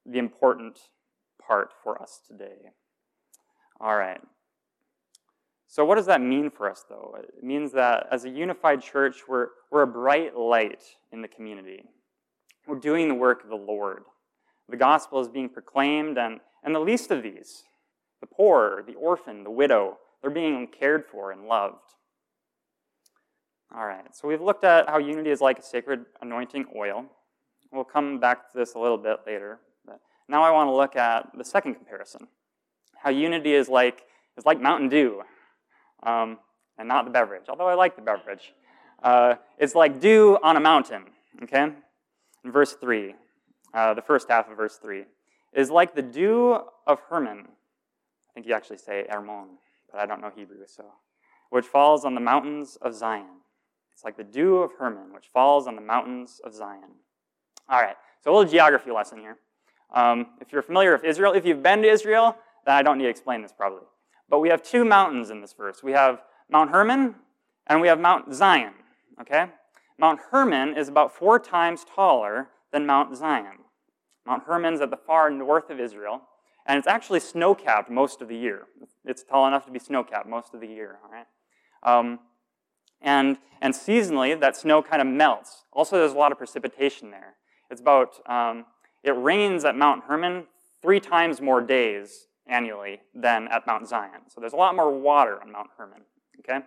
the 0.05 0.19
important 0.19 0.79
part 1.51 1.73
for 1.83 2.01
us 2.01 2.21
today. 2.25 2.71
All 3.81 3.97
right. 3.97 4.21
So, 5.67 5.83
what 5.83 5.95
does 5.95 6.05
that 6.05 6.21
mean 6.21 6.49
for 6.49 6.71
us, 6.71 6.85
though? 6.87 7.17
It 7.19 7.43
means 7.43 7.73
that 7.73 8.07
as 8.09 8.23
a 8.23 8.29
unified 8.29 8.81
church, 8.81 9.23
we're, 9.27 9.47
we're 9.69 9.81
a 9.81 9.87
bright 9.87 10.37
light 10.37 10.81
in 11.11 11.21
the 11.21 11.27
community. 11.27 11.83
We're 12.67 12.79
doing 12.79 13.09
the 13.09 13.15
work 13.15 13.43
of 13.43 13.49
the 13.49 13.57
Lord. 13.57 14.03
The 14.69 14.77
gospel 14.77 15.19
is 15.19 15.27
being 15.27 15.49
proclaimed, 15.49 16.17
and, 16.17 16.39
and 16.63 16.73
the 16.73 16.79
least 16.79 17.11
of 17.11 17.21
these, 17.21 17.63
the 18.21 18.27
poor, 18.27 18.81
the 18.87 18.95
orphan, 18.95 19.43
the 19.43 19.51
widow, 19.51 19.97
they're 20.21 20.31
being 20.31 20.67
cared 20.67 21.03
for 21.11 21.33
and 21.33 21.47
loved. 21.47 21.95
All 23.75 23.85
right, 23.85 24.15
so 24.15 24.25
we've 24.25 24.41
looked 24.41 24.63
at 24.63 24.89
how 24.89 24.99
unity 24.99 25.31
is 25.31 25.41
like 25.41 25.59
a 25.59 25.63
sacred 25.63 26.05
anointing 26.21 26.67
oil. 26.77 27.07
We'll 27.73 27.83
come 27.83 28.21
back 28.21 28.49
to 28.51 28.57
this 28.57 28.75
a 28.75 28.79
little 28.79 28.97
bit 28.97 29.17
later. 29.27 29.59
Now 30.31 30.43
I 30.43 30.51
want 30.51 30.69
to 30.69 30.73
look 30.73 30.95
at 30.95 31.29
the 31.37 31.43
second 31.43 31.75
comparison 31.75 32.29
how 32.95 33.09
unity 33.09 33.53
is 33.53 33.67
like, 33.67 34.03
is 34.37 34.45
like 34.45 34.61
Mountain 34.61 34.87
Dew, 34.87 35.23
um, 36.03 36.37
and 36.77 36.87
not 36.87 37.03
the 37.03 37.11
beverage, 37.11 37.45
although 37.49 37.67
I 37.67 37.73
like 37.73 37.97
the 37.97 38.01
beverage. 38.01 38.53
Uh, 39.03 39.35
it's 39.57 39.75
like 39.75 39.99
dew 39.99 40.37
on 40.41 40.55
a 40.55 40.59
mountain, 40.59 41.03
okay? 41.43 41.73
In 42.45 42.51
verse 42.51 42.73
3, 42.73 43.13
uh, 43.73 43.93
the 43.93 44.01
first 44.01 44.29
half 44.29 44.49
of 44.49 44.55
verse 44.55 44.77
3, 44.77 45.03
is 45.53 45.69
like 45.69 45.95
the 45.95 46.01
dew 46.01 46.59
of 46.87 46.99
Hermon. 47.09 47.47
I 47.49 48.33
think 48.33 48.47
you 48.47 48.53
actually 48.53 48.77
say 48.77 49.05
Hermon, 49.09 49.57
but 49.91 49.99
I 49.99 50.05
don't 50.05 50.21
know 50.21 50.31
Hebrew, 50.33 50.65
so. 50.65 50.85
Which 51.49 51.65
falls 51.65 52.05
on 52.05 52.15
the 52.15 52.21
mountains 52.21 52.77
of 52.81 52.93
Zion. 52.93 53.41
It's 53.91 54.05
like 54.05 54.15
the 54.15 54.23
dew 54.23 54.57
of 54.57 54.71
Hermon, 54.79 55.13
which 55.13 55.25
falls 55.33 55.67
on 55.67 55.75
the 55.75 55.81
mountains 55.81 56.39
of 56.45 56.53
Zion. 56.53 56.91
All 57.67 57.81
right, 57.81 57.97
so 58.23 58.31
a 58.31 58.33
little 58.33 58.49
geography 58.49 58.91
lesson 58.91 59.19
here. 59.19 59.37
Um, 59.93 60.27
if 60.39 60.51
you're 60.51 60.61
familiar 60.61 60.93
with 60.93 61.03
Israel, 61.03 61.33
if 61.33 61.45
you've 61.45 61.63
been 61.63 61.81
to 61.81 61.89
Israel, 61.89 62.37
then 62.65 62.75
I 62.75 62.81
don't 62.81 62.97
need 62.97 63.05
to 63.05 63.09
explain 63.09 63.41
this 63.41 63.51
probably. 63.51 63.85
But 64.29 64.39
we 64.39 64.49
have 64.49 64.63
two 64.63 64.85
mountains 64.85 65.29
in 65.29 65.41
this 65.41 65.53
verse. 65.53 65.83
We 65.83 65.91
have 65.91 66.21
Mount 66.49 66.71
Hermon 66.71 67.15
and 67.67 67.81
we 67.81 67.87
have 67.87 67.99
Mount 67.99 68.33
Zion. 68.33 68.73
Okay? 69.19 69.47
Mount 69.97 70.19
Hermon 70.31 70.75
is 70.77 70.87
about 70.87 71.13
four 71.13 71.39
times 71.39 71.85
taller 71.95 72.49
than 72.71 72.85
Mount 72.85 73.15
Zion. 73.15 73.59
Mount 74.25 74.43
Hermon's 74.45 74.81
at 74.81 74.89
the 74.89 74.97
far 74.97 75.29
north 75.29 75.69
of 75.69 75.79
Israel, 75.79 76.21
and 76.65 76.77
it's 76.77 76.87
actually 76.87 77.19
snow 77.19 77.53
capped 77.53 77.89
most 77.89 78.21
of 78.21 78.27
the 78.27 78.35
year. 78.35 78.67
It's 79.05 79.23
tall 79.23 79.47
enough 79.47 79.65
to 79.65 79.71
be 79.71 79.79
snow 79.79 80.03
capped 80.03 80.27
most 80.27 80.53
of 80.53 80.61
the 80.61 80.67
year. 80.67 80.99
All 81.03 81.11
right? 81.11 81.25
Um, 81.83 82.19
and, 83.01 83.37
and 83.61 83.73
seasonally, 83.73 84.39
that 84.39 84.55
snow 84.55 84.81
kind 84.81 85.01
of 85.01 85.07
melts. 85.07 85.63
Also, 85.73 85.97
there's 85.97 86.13
a 86.13 86.17
lot 86.17 86.31
of 86.31 86.37
precipitation 86.37 87.11
there. 87.11 87.35
It's 87.69 87.81
about, 87.81 88.19
um, 88.29 88.65
it 89.03 89.11
rains 89.11 89.65
at 89.65 89.75
Mount 89.75 90.03
Hermon 90.05 90.45
three 90.81 90.99
times 90.99 91.41
more 91.41 91.61
days 91.61 92.27
annually 92.47 93.01
than 93.13 93.47
at 93.47 93.65
Mount 93.65 93.87
Zion. 93.87 94.21
So 94.27 94.41
there's 94.41 94.53
a 94.53 94.57
lot 94.57 94.75
more 94.75 94.91
water 94.91 95.39
on 95.41 95.51
Mount 95.51 95.69
Hermon, 95.77 96.01
okay? 96.39 96.65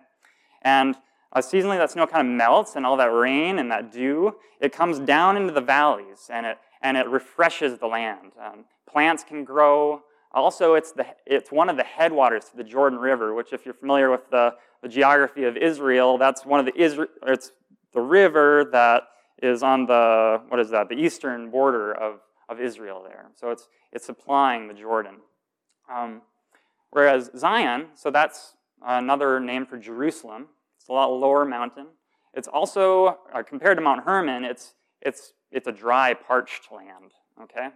And 0.61 0.95
uh, 1.31 1.41
seasonally, 1.41 1.77
that 1.77 1.91
snow 1.91 2.07
kind 2.07 2.27
of 2.27 2.33
melts, 2.33 2.75
and 2.75 2.85
all 2.85 2.97
that 2.97 3.11
rain 3.11 3.59
and 3.59 3.69
that 3.69 3.91
dew, 3.91 4.35
it 4.61 4.71
comes 4.71 4.99
down 4.99 5.35
into 5.35 5.51
the 5.51 5.61
valleys, 5.61 6.29
and 6.29 6.45
it, 6.45 6.57
and 6.81 6.95
it 6.95 7.07
refreshes 7.07 7.77
the 7.77 7.87
land. 7.87 8.31
Um, 8.43 8.65
plants 8.89 9.23
can 9.23 9.43
grow. 9.43 10.01
Also, 10.31 10.75
it's, 10.75 10.91
the, 10.93 11.05
it's 11.25 11.51
one 11.51 11.69
of 11.69 11.77
the 11.77 11.83
headwaters 11.83 12.45
to 12.45 12.57
the 12.57 12.63
Jordan 12.63 12.99
River, 12.99 13.33
which, 13.33 13.53
if 13.53 13.65
you're 13.65 13.73
familiar 13.73 14.09
with 14.09 14.29
the, 14.31 14.55
the 14.81 14.87
geography 14.87 15.43
of 15.43 15.57
Israel, 15.57 16.17
that's 16.17 16.45
one 16.45 16.59
of 16.59 16.65
the 16.65 16.81
Israel, 16.81 17.09
it's 17.27 17.51
the 17.93 18.01
river 18.01 18.69
that 18.71 19.03
is 19.41 19.63
on 19.63 19.85
the, 19.85 20.41
what 20.47 20.59
is 20.59 20.69
that, 20.69 20.89
the 20.89 20.95
eastern 20.95 21.49
border 21.49 21.93
of, 21.93 22.19
of 22.49 22.59
Israel 22.59 23.03
there. 23.03 23.27
So 23.35 23.49
it's, 23.49 23.67
it's 23.91 24.05
supplying 24.05 24.67
the 24.67 24.73
Jordan. 24.73 25.15
Um, 25.93 26.21
whereas 26.91 27.29
Zion, 27.37 27.87
so 27.95 28.11
that's 28.11 28.55
another 28.81 29.39
name 29.39 29.65
for 29.65 29.77
Jerusalem, 29.77 30.47
it's 30.79 30.89
a 30.89 30.93
lot 30.93 31.07
lower 31.11 31.45
mountain. 31.45 31.87
It's 32.33 32.47
also, 32.47 33.17
uh, 33.33 33.43
compared 33.43 33.77
to 33.77 33.83
Mount 33.83 34.03
Hermon, 34.03 34.43
it's, 34.43 34.73
it's, 35.01 35.33
it's 35.51 35.67
a 35.67 35.71
dry, 35.71 36.13
parched 36.13 36.71
land, 36.71 37.11
okay? 37.41 37.69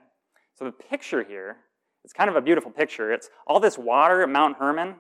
So 0.54 0.66
the 0.66 0.72
picture 0.72 1.24
here, 1.24 1.58
it's 2.04 2.14
kind 2.14 2.30
of 2.30 2.36
a 2.36 2.42
beautiful 2.42 2.72
picture. 2.72 3.12
It's 3.14 3.30
all 3.48 3.60
this 3.60 3.78
water 3.78 4.22
at 4.22 4.30
Mount 4.30 4.58
Hermon 4.58 4.96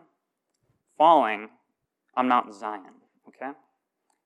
falling 0.97 1.49
on 2.15 2.27
Mount 2.27 2.53
Zion, 2.53 2.93
okay? 3.27 3.51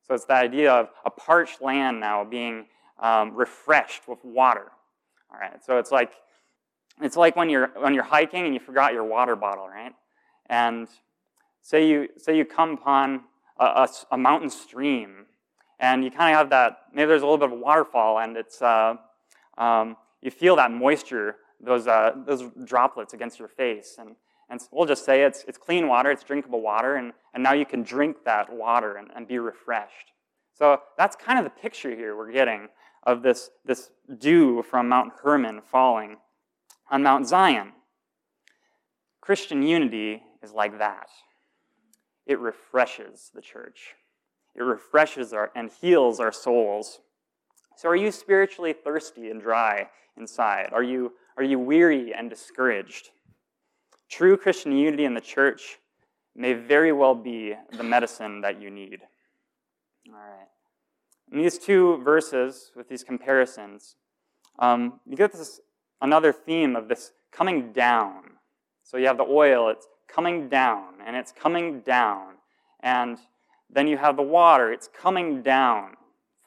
So 0.08 0.14
it's 0.14 0.26
the 0.26 0.36
idea 0.36 0.72
of 0.72 0.90
a 1.06 1.10
parched 1.10 1.62
land 1.62 2.00
now 2.00 2.24
being 2.24 2.66
um, 3.00 3.34
refreshed 3.34 4.08
with 4.08 4.20
water. 4.24 4.72
All 5.32 5.40
right, 5.40 5.64
so 5.64 5.78
it's 5.78 5.92
like 5.92 6.12
it's 7.02 7.18
like 7.18 7.36
when 7.36 7.50
you're 7.50 7.72
when 7.80 7.94
you're 7.94 8.04
hiking 8.04 8.46
and 8.46 8.54
you 8.54 8.60
forgot 8.60 8.94
your 8.94 9.04
water 9.04 9.36
bottle, 9.36 9.68
right? 9.68 9.94
And 10.48 10.88
say 11.62 11.88
you 11.88 12.10
say 12.18 12.38
you 12.38 12.46
come 12.46 12.72
upon 12.72 13.22
a, 13.60 13.66
a, 13.66 13.90
a 14.12 14.18
mountain 14.18 14.50
stream, 14.50 15.26
and 15.80 16.04
you 16.04 16.12
kind 16.12 16.34
of 16.34 16.38
have 16.38 16.50
that. 16.52 16.78
Maybe 16.94 17.08
there's 17.08 17.24
a 17.24 17.26
little 17.26 17.40
bit 17.40 17.52
of 17.52 17.60
waterfall, 17.60 18.20
and 18.20 18.38
it's 18.38 18.62
uh, 18.62 18.96
um, 19.58 19.98
you 20.22 20.30
feel 20.30 20.56
that 20.58 20.72
moisture, 20.72 21.38
those 21.60 21.88
uh, 21.88 22.12
those 22.28 22.44
droplets 22.64 23.14
against 23.14 23.40
your 23.40 23.48
face, 23.48 23.96
and 23.98 24.16
and 24.50 24.62
we'll 24.72 24.86
just 24.86 25.06
say 25.06 25.24
it's 25.24 25.44
it's 25.48 25.58
clean 25.58 25.88
water, 25.88 26.12
it's 26.12 26.24
drinkable 26.24 26.62
water, 26.62 26.96
and 26.96 27.14
and 27.34 27.44
now 27.44 27.54
you 27.54 27.66
can 27.66 27.84
drink 27.84 28.18
that 28.26 28.52
water 28.52 28.98
and, 28.98 29.10
and 29.16 29.28
be 29.28 29.40
refreshed. 29.40 30.12
So 30.54 30.82
that's 30.98 31.16
kind 31.16 31.40
of 31.40 31.46
the 31.46 31.62
picture 31.62 31.96
here 31.96 32.16
we're 32.16 32.32
getting 32.32 32.70
of 33.04 33.24
this 33.24 33.50
this 33.66 33.92
dew 34.20 34.64
from 34.64 34.90
Mount 34.90 35.14
Hermon 35.24 35.62
falling 35.62 36.18
on 36.90 37.04
Mount 37.04 37.28
Zion. 37.28 37.74
Christian 39.22 39.64
unity 39.64 40.22
is 40.44 40.52
like 40.52 40.78
that. 40.80 41.08
It 42.26 42.40
refreshes 42.40 43.32
the 43.34 43.42
church. 43.42 43.96
It 44.56 44.62
refreshes 44.62 45.34
our, 45.34 45.52
and 45.56 45.72
heals 45.82 46.20
our 46.20 46.32
souls. 46.32 47.00
So, 47.76 47.90
are 47.90 47.96
you 47.96 48.12
spiritually 48.12 48.74
thirsty 48.74 49.30
and 49.30 49.42
dry 49.42 49.90
inside? 50.18 50.70
Are 50.74 50.84
you, 50.84 51.14
are 51.38 51.44
you 51.44 51.58
weary 51.58 52.14
and 52.14 52.30
discouraged? 52.30 53.10
True 54.14 54.38
Christian 54.38 54.74
unity 54.74 55.06
in 55.06 55.16
the 55.16 55.22
church 55.22 55.80
may 56.36 56.54
very 56.54 56.92
well 56.92 57.16
be 57.16 57.56
the 57.72 57.82
medicine 57.82 58.42
that 58.42 58.62
you 58.62 58.70
need. 58.70 59.00
All 60.08 60.14
right. 60.14 60.48
In 61.32 61.40
these 61.40 61.58
two 61.58 61.98
verses, 62.04 62.72
with 62.76 62.88
these 62.88 63.04
comparisons, 63.04 63.96
um, 64.60 65.00
you 65.08 65.18
get 65.18 65.32
this 65.32 65.62
another 66.00 66.32
theme 66.32 66.76
of 66.76 66.90
this 66.90 67.12
coming 67.32 67.72
down. 67.72 68.34
So 68.84 68.98
you 68.98 69.08
have 69.08 69.18
the 69.18 69.24
oil, 69.24 69.70
it's 69.70 69.88
coming 70.08 70.48
down, 70.48 70.94
and 71.04 71.16
it's 71.16 71.32
coming 71.32 71.80
down. 71.80 72.36
And 72.82 73.18
then 73.68 73.88
you 73.88 73.98
have 73.98 74.16
the 74.16 74.22
water, 74.22 74.72
it's 74.72 74.88
coming 74.96 75.42
down, 75.42 75.94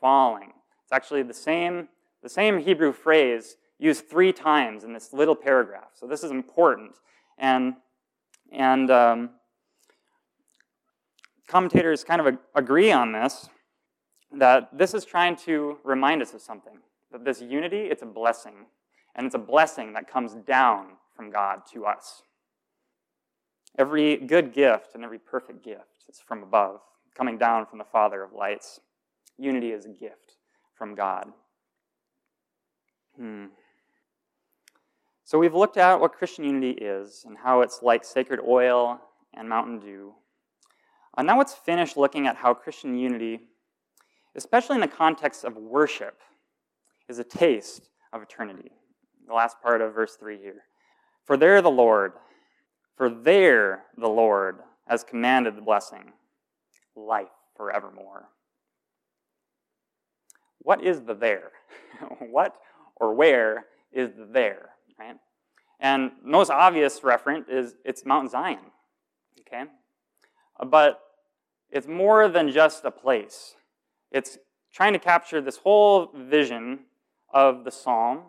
falling. 0.00 0.52
It's 0.84 0.92
actually 0.92 1.24
the 1.24 1.34
same, 1.34 1.88
the 2.22 2.28
same 2.28 2.60
Hebrew 2.60 2.92
phrase 2.92 3.56
used 3.80 4.08
three 4.08 4.32
times 4.32 4.84
in 4.84 4.92
this 4.92 5.12
little 5.12 5.34
paragraph. 5.34 5.88
So 5.94 6.06
this 6.06 6.22
is 6.22 6.30
important. 6.30 6.92
And, 7.38 7.74
and 8.52 8.90
um, 8.90 9.30
commentators 11.46 12.04
kind 12.04 12.20
of 12.20 12.38
agree 12.54 12.92
on 12.92 13.12
this 13.12 13.48
that 14.32 14.76
this 14.76 14.92
is 14.94 15.04
trying 15.04 15.36
to 15.36 15.78
remind 15.84 16.20
us 16.20 16.34
of 16.34 16.42
something 16.42 16.78
that 17.12 17.24
this 17.24 17.40
unity, 17.40 17.82
it's 17.82 18.02
a 18.02 18.06
blessing. 18.06 18.66
And 19.14 19.24
it's 19.24 19.34
a 19.34 19.38
blessing 19.38 19.94
that 19.94 20.10
comes 20.10 20.34
down 20.34 20.88
from 21.14 21.30
God 21.30 21.62
to 21.72 21.86
us. 21.86 22.22
Every 23.78 24.16
good 24.16 24.52
gift 24.52 24.94
and 24.94 25.04
every 25.04 25.18
perfect 25.18 25.64
gift 25.64 26.04
is 26.08 26.20
from 26.20 26.42
above, 26.42 26.80
coming 27.14 27.38
down 27.38 27.66
from 27.66 27.78
the 27.78 27.84
Father 27.84 28.22
of 28.22 28.32
lights. 28.32 28.80
Unity 29.38 29.70
is 29.70 29.86
a 29.86 29.90
gift 29.90 30.36
from 30.76 30.94
God. 30.94 31.32
Hmm. 33.16 33.46
So 35.26 35.38
we've 35.38 35.54
looked 35.54 35.76
at 35.76 36.00
what 36.00 36.12
Christian 36.12 36.44
unity 36.44 36.70
is 36.70 37.24
and 37.26 37.36
how 37.36 37.62
it's 37.62 37.82
like 37.82 38.04
sacred 38.04 38.40
oil 38.46 39.00
and 39.34 39.48
Mountain 39.48 39.80
Dew. 39.80 40.14
And 41.18 41.28
uh, 41.28 41.32
now 41.32 41.38
let's 41.38 41.52
finish 41.52 41.96
looking 41.96 42.26
at 42.28 42.36
how 42.36 42.54
Christian 42.54 42.96
unity, 42.96 43.40
especially 44.36 44.76
in 44.76 44.80
the 44.80 44.88
context 44.88 45.44
of 45.44 45.56
worship, 45.56 46.20
is 47.08 47.18
a 47.18 47.24
taste 47.24 47.90
of 48.12 48.22
eternity 48.22 48.70
the 49.26 49.34
last 49.34 49.60
part 49.60 49.80
of 49.80 49.94
verse 49.94 50.14
3 50.14 50.38
here. 50.38 50.62
For 51.24 51.36
there 51.36 51.60
the 51.60 51.70
Lord, 51.70 52.12
for 52.96 53.10
there 53.10 53.82
the 53.98 54.08
Lord 54.08 54.60
has 54.86 55.02
commanded 55.02 55.56
the 55.56 55.62
blessing, 55.62 56.12
life 56.94 57.28
forevermore. 57.56 58.28
What 60.60 60.82
is 60.84 61.02
the 61.02 61.14
there? 61.14 61.50
what 62.30 62.54
or 62.96 63.14
where 63.14 63.66
is 63.92 64.10
the 64.16 64.26
there, 64.30 64.70
right? 64.98 65.16
And 65.80 66.12
most 66.24 66.50
obvious 66.50 67.02
reference 67.02 67.48
is 67.48 67.74
it's 67.84 68.04
Mount 68.04 68.30
Zion, 68.30 68.58
okay? 69.40 69.64
But 70.64 71.00
it's 71.70 71.86
more 71.86 72.28
than 72.28 72.50
just 72.50 72.84
a 72.84 72.90
place. 72.90 73.54
It's 74.10 74.38
trying 74.72 74.92
to 74.94 74.98
capture 74.98 75.40
this 75.40 75.58
whole 75.58 76.10
vision 76.14 76.80
of 77.32 77.64
the 77.64 77.70
psalm 77.70 78.22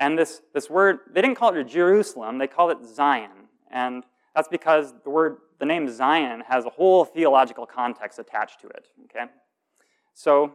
and 0.00 0.18
this, 0.18 0.40
this 0.54 0.70
word, 0.70 1.00
they 1.12 1.20
didn't 1.20 1.36
call 1.36 1.54
it 1.54 1.62
Jerusalem, 1.64 2.38
they 2.38 2.46
called 2.46 2.72
it 2.72 2.78
Zion. 2.86 3.48
And 3.70 4.02
that's 4.34 4.48
because 4.48 4.94
the 5.04 5.10
word, 5.10 5.36
the 5.58 5.66
name 5.66 5.88
Zion 5.94 6.42
has 6.48 6.64
a 6.64 6.70
whole 6.70 7.04
theological 7.04 7.66
context 7.66 8.18
attached 8.18 8.62
to 8.62 8.68
it. 8.68 8.86
Okay? 9.04 9.26
So, 10.14 10.54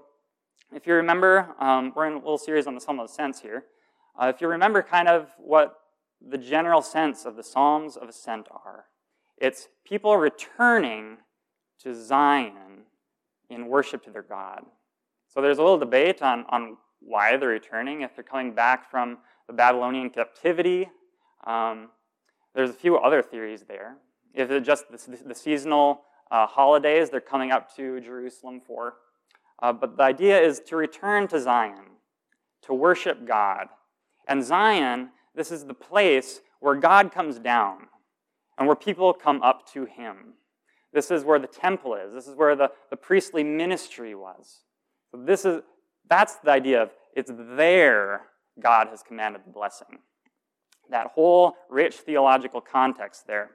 if 0.74 0.88
you 0.88 0.96
remember, 0.96 1.54
um, 1.60 1.94
we're 1.96 2.08
in 2.08 2.14
a 2.14 2.18
little 2.18 2.40
series 2.40 2.66
on 2.66 2.74
the 2.74 2.82
Psalm 2.82 3.00
of 3.00 3.06
Ascents 3.06 3.40
here. 3.40 3.66
Uh, 4.19 4.32
if 4.34 4.41
you 4.41 4.47
remember 4.47 4.82
kind 4.82 5.08
of 5.08 5.30
what 5.38 5.78
the 6.25 6.38
general 6.38 6.82
sense 6.82 7.25
of 7.25 7.36
the 7.36 7.43
Psalms 7.43 7.97
of 7.97 8.10
Ascent 8.10 8.47
are, 8.51 8.86
it's 9.38 9.67
people 9.86 10.15
returning 10.17 11.17
to 11.80 11.93
Zion 11.93 12.86
in 13.49 13.67
worship 13.67 14.04
to 14.06 14.12
their 14.12 14.23
God. 14.23 14.63
So 15.28 15.41
there's 15.41 15.58
a 15.58 15.62
little 15.62 15.78
debate 15.78 16.21
on, 16.21 16.45
on 16.49 16.78
why 17.01 17.36
they're 17.38 17.49
returning, 17.49 18.01
if 18.01 18.15
they're 18.15 18.23
coming 18.23 18.54
back 18.54 18.89
from 18.89 19.17
the 19.47 19.54
Babylonian 19.54 20.10
captivity. 20.10 20.89
Um, 21.45 21.89
there's 22.56 22.69
a 22.69 22.73
few 22.73 22.97
other 22.97 23.21
theories 23.21 23.63
there. 23.67 23.97
If 24.34 24.49
it's 24.49 24.65
just 24.65 24.86
the, 24.89 25.17
the 25.25 25.36
seasonal 25.36 26.01
uh, 26.32 26.47
holidays 26.47 27.10
they're 27.10 27.21
coming 27.21 27.51
up 27.51 27.75
to 27.75 27.99
Jerusalem 28.01 28.62
for. 28.65 28.95
Uh, 29.62 29.73
but 29.73 29.97
the 29.97 30.04
idea 30.04 30.39
is 30.41 30.60
to 30.62 30.75
return 30.75 31.28
to 31.30 31.39
Zion, 31.39 31.97
to 32.63 32.73
worship 32.73 33.28
God. 33.28 33.67
And 34.28 34.44
Zion, 34.44 35.10
this 35.36 35.52
is 35.52 35.66
the 35.66 35.74
place 35.74 36.42
where 36.60 36.76
God 36.76 37.12
comes 37.12 37.40
down 37.40 37.88
and 38.58 38.68
where 38.68 38.76
people 38.76 39.14
come 39.14 39.42
up 39.42 39.72
to 39.74 39.86
him. 39.86 40.34
This 40.94 41.12
is 41.12 41.24
where 41.24 41.40
the 41.40 41.48
temple 41.48 41.96
is. 41.96 42.14
This 42.14 42.28
is 42.28 42.36
where 42.36 42.56
the, 42.56 42.72
the 42.90 42.96
priestly 42.96 43.44
ministry 43.44 44.16
was. 44.16 44.62
So 45.12 45.22
this 45.24 45.46
is 45.46 45.62
that's 46.08 46.36
the 46.36 46.52
idea 46.52 46.84
of 46.84 46.92
it's 47.16 47.32
there 47.36 48.22
God 48.62 48.88
has 48.88 49.04
commanded 49.04 49.42
the 49.46 49.52
blessing. 49.52 50.00
That 50.90 51.12
whole 51.16 51.56
rich 51.70 51.96
theological 51.96 52.62
context 52.62 53.26
there. 53.28 53.50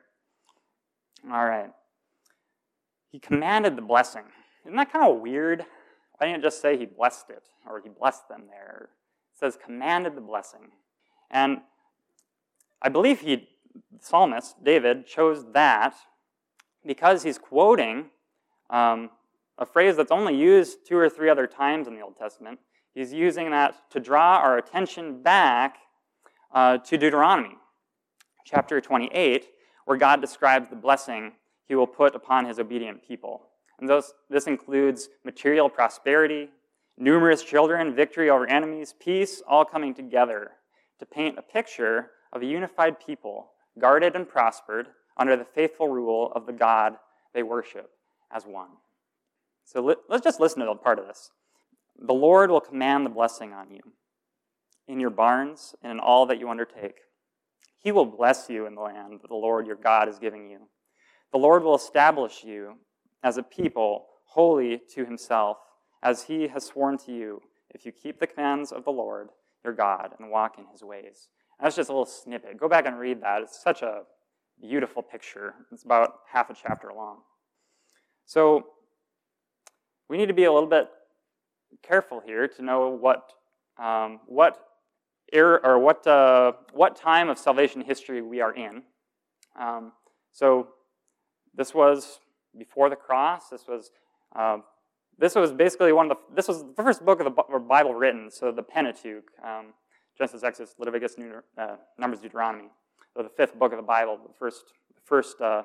All 1.30 1.44
right. 1.44 1.70
He 3.11 3.18
commanded 3.18 3.76
the 3.76 3.83
blessing. 3.83 4.24
Isn't 4.64 4.76
that 4.76 4.92
kind 4.92 5.11
of 5.11 5.20
weird? 5.20 5.64
Why 6.18 6.26
didn't 6.26 6.40
it 6.40 6.42
just 6.42 6.61
say 6.61 6.76
he 6.76 6.87
blessed 6.87 7.30
it 7.30 7.42
or 7.66 7.80
he 7.80 7.88
blessed 7.88 8.28
them 8.28 8.44
there? 8.50 8.90
Says 9.40 9.59
commanded 9.62 10.16
the 10.16 10.20
blessing. 10.20 10.72
And 11.31 11.62
I 12.83 12.90
believe 12.90 13.20
he, 13.20 13.48
the 13.74 13.98
psalmist, 13.98 14.62
David, 14.62 15.07
chose 15.07 15.46
that 15.53 15.94
because 16.85 17.22
he's 17.22 17.38
quoting 17.38 18.11
um, 18.68 19.09
a 19.57 19.64
phrase 19.64 19.96
that's 19.96 20.12
only 20.12 20.37
used 20.37 20.87
two 20.87 20.96
or 20.96 21.09
three 21.09 21.31
other 21.31 21.46
times 21.46 21.88
in 21.88 21.94
the 21.94 22.03
Old 22.03 22.18
Testament. 22.18 22.59
He's 22.94 23.14
using 23.14 23.50
that 23.50 23.90
to 23.92 24.00
draw 24.00 24.37
our 24.37 24.59
attention 24.59 25.22
back 25.22 25.79
uh, 26.53 26.76
to 26.79 26.98
Deuteronomy, 26.98 27.57
chapter 28.44 28.79
28, 28.79 29.46
where 29.87 29.96
God 29.96 30.20
describes 30.20 30.68
the 30.68 30.76
blessing 30.76 31.33
he 31.66 31.74
will 31.74 31.87
put 31.87 32.14
upon 32.14 32.44
his 32.44 32.59
obedient 32.59 33.07
people. 33.07 33.46
And 33.79 33.88
those, 33.88 34.12
this 34.29 34.46
includes 34.46 35.09
material 35.24 35.70
prosperity, 35.70 36.50
numerous 37.00 37.42
children, 37.42 37.94
victory 37.94 38.30
over 38.30 38.46
enemies, 38.46 38.94
peace, 39.00 39.42
all 39.48 39.64
coming 39.64 39.94
together 39.94 40.52
to 40.98 41.06
paint 41.06 41.38
a 41.38 41.42
picture 41.42 42.10
of 42.32 42.42
a 42.42 42.46
unified 42.46 43.00
people, 43.04 43.50
guarded 43.78 44.14
and 44.14 44.28
prospered 44.28 44.88
under 45.16 45.36
the 45.36 45.44
faithful 45.44 45.88
rule 45.88 46.30
of 46.34 46.46
the 46.46 46.52
God 46.52 46.94
they 47.34 47.42
worship 47.42 47.90
as 48.30 48.44
one. 48.44 48.68
So 49.64 49.80
let, 49.82 49.98
us 50.10 50.20
just 50.20 50.40
listen 50.40 50.60
to 50.60 50.70
a 50.70 50.76
part 50.76 50.98
of 50.98 51.06
this. 51.06 51.30
The 51.98 52.14
Lord 52.14 52.50
will 52.50 52.60
command 52.60 53.06
the 53.06 53.10
blessing 53.10 53.52
on 53.52 53.70
you 53.70 53.80
in 54.86 55.00
your 55.00 55.10
barns 55.10 55.74
and 55.82 55.92
in 55.92 56.00
all 56.00 56.26
that 56.26 56.38
you 56.38 56.48
undertake. 56.48 56.96
He 57.78 57.92
will 57.92 58.04
bless 58.04 58.50
you 58.50 58.66
in 58.66 58.74
the 58.74 58.80
land 58.80 59.20
that 59.22 59.28
the 59.28 59.34
Lord 59.34 59.66
your 59.66 59.76
God 59.76 60.08
is 60.08 60.18
giving 60.18 60.50
you. 60.50 60.58
The 61.32 61.38
Lord 61.38 61.62
will 61.62 61.76
establish 61.76 62.44
you 62.44 62.74
as 63.22 63.38
a 63.38 63.42
people 63.42 64.06
holy 64.24 64.80
to 64.94 65.04
himself, 65.04 65.58
as 66.02 66.24
he 66.24 66.48
has 66.48 66.64
sworn 66.64 66.98
to 66.98 67.12
you, 67.12 67.42
if 67.74 67.84
you 67.86 67.92
keep 67.92 68.18
the 68.18 68.26
commands 68.26 68.72
of 68.72 68.84
the 68.84 68.90
Lord 68.90 69.28
your 69.64 69.74
God 69.74 70.14
and 70.18 70.30
walk 70.30 70.58
in 70.58 70.64
his 70.72 70.82
ways. 70.82 71.28
That's 71.60 71.76
just 71.76 71.90
a 71.90 71.92
little 71.92 72.06
snippet. 72.06 72.56
Go 72.58 72.68
back 72.68 72.86
and 72.86 72.98
read 72.98 73.22
that. 73.22 73.42
It's 73.42 73.62
such 73.62 73.82
a 73.82 74.02
beautiful 74.60 75.02
picture. 75.02 75.54
It's 75.72 75.84
about 75.84 76.20
half 76.32 76.50
a 76.50 76.54
chapter 76.54 76.90
long. 76.94 77.18
So 78.24 78.66
we 80.08 80.16
need 80.16 80.26
to 80.26 80.34
be 80.34 80.44
a 80.44 80.52
little 80.52 80.68
bit 80.68 80.88
careful 81.82 82.22
here 82.24 82.48
to 82.48 82.62
know 82.62 82.88
what 82.88 83.32
um, 83.78 84.20
what 84.26 84.58
era 85.32 85.60
or 85.62 85.78
what 85.78 86.06
uh, 86.06 86.52
what 86.72 86.96
time 86.96 87.28
of 87.28 87.38
salvation 87.38 87.80
history 87.82 88.22
we 88.22 88.40
are 88.40 88.54
in. 88.54 88.82
Um, 89.58 89.92
so 90.32 90.68
this 91.54 91.74
was 91.74 92.20
before 92.56 92.88
the 92.88 92.96
cross. 92.96 93.48
This 93.50 93.66
was 93.68 93.90
um, 94.34 94.64
this 95.20 95.35
was 95.35 95.52
basically 95.52 95.92
one 95.92 96.11
of 96.11 96.16
the 96.16 96.35
this 96.35 96.48
was 96.48 96.64
the 96.64 96.83
first 96.83 97.04
book 97.04 97.20
of 97.20 97.26
the 97.26 97.59
Bible 97.59 97.94
written. 97.94 98.30
So 98.30 98.50
the 98.50 98.62
Pentateuch, 98.62 99.24
um, 99.44 99.74
Genesis, 100.16 100.42
Exodus, 100.42 100.74
Leviticus, 100.78 101.16
uh, 101.59 101.76
Numbers, 101.98 102.20
Deuteronomy. 102.20 102.70
So 103.14 103.22
the 103.22 103.28
fifth 103.28 103.59
book 103.59 103.72
of 103.72 103.76
the 103.76 103.85
Bible, 103.85 104.16
the 104.16 104.35
first 104.38 104.64
first 105.04 105.40
uh, 105.40 105.62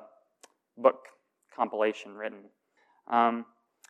book 0.76 1.06
compilation 1.54 2.14
written. 2.14 2.40
Um, 3.08 3.46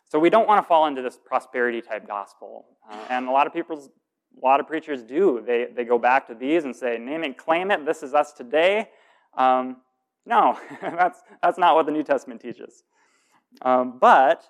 so 0.09 0.19
we 0.19 0.31
don't 0.31 0.47
want 0.47 0.63
to 0.63 0.67
fall 0.67 0.87
into 0.87 1.03
this 1.03 1.19
prosperity 1.23 1.83
type 1.83 2.07
gospel, 2.07 2.67
uh, 2.91 3.05
and 3.11 3.27
a 3.27 3.31
lot 3.31 3.49
of 3.49 3.53
people, 3.53 3.77
a 3.77 4.47
lot 4.47 4.61
of 4.61 4.69
preachers 4.69 5.03
do. 5.03 5.43
They 5.45 5.67
they 5.75 5.85
go 5.85 5.99
back 5.99 6.29
to 6.29 6.35
these 6.35 6.65
and 6.65 6.75
say, 6.75 6.97
"Name 6.97 7.25
it, 7.25 7.37
claim 7.37 7.73
it. 7.73 7.85
This 7.85 8.05
is 8.05 8.15
us 8.15 8.33
today." 8.33 8.91
Um, 9.37 9.79
no, 10.27 10.59
that's, 10.83 11.23
that's 11.43 11.59
not 11.59 11.77
what 11.77 11.87
the 11.87 11.93
New 11.93 12.03
Testament 12.03 12.41
teaches. 12.41 12.83
Um, 13.63 13.99
but 14.01 14.45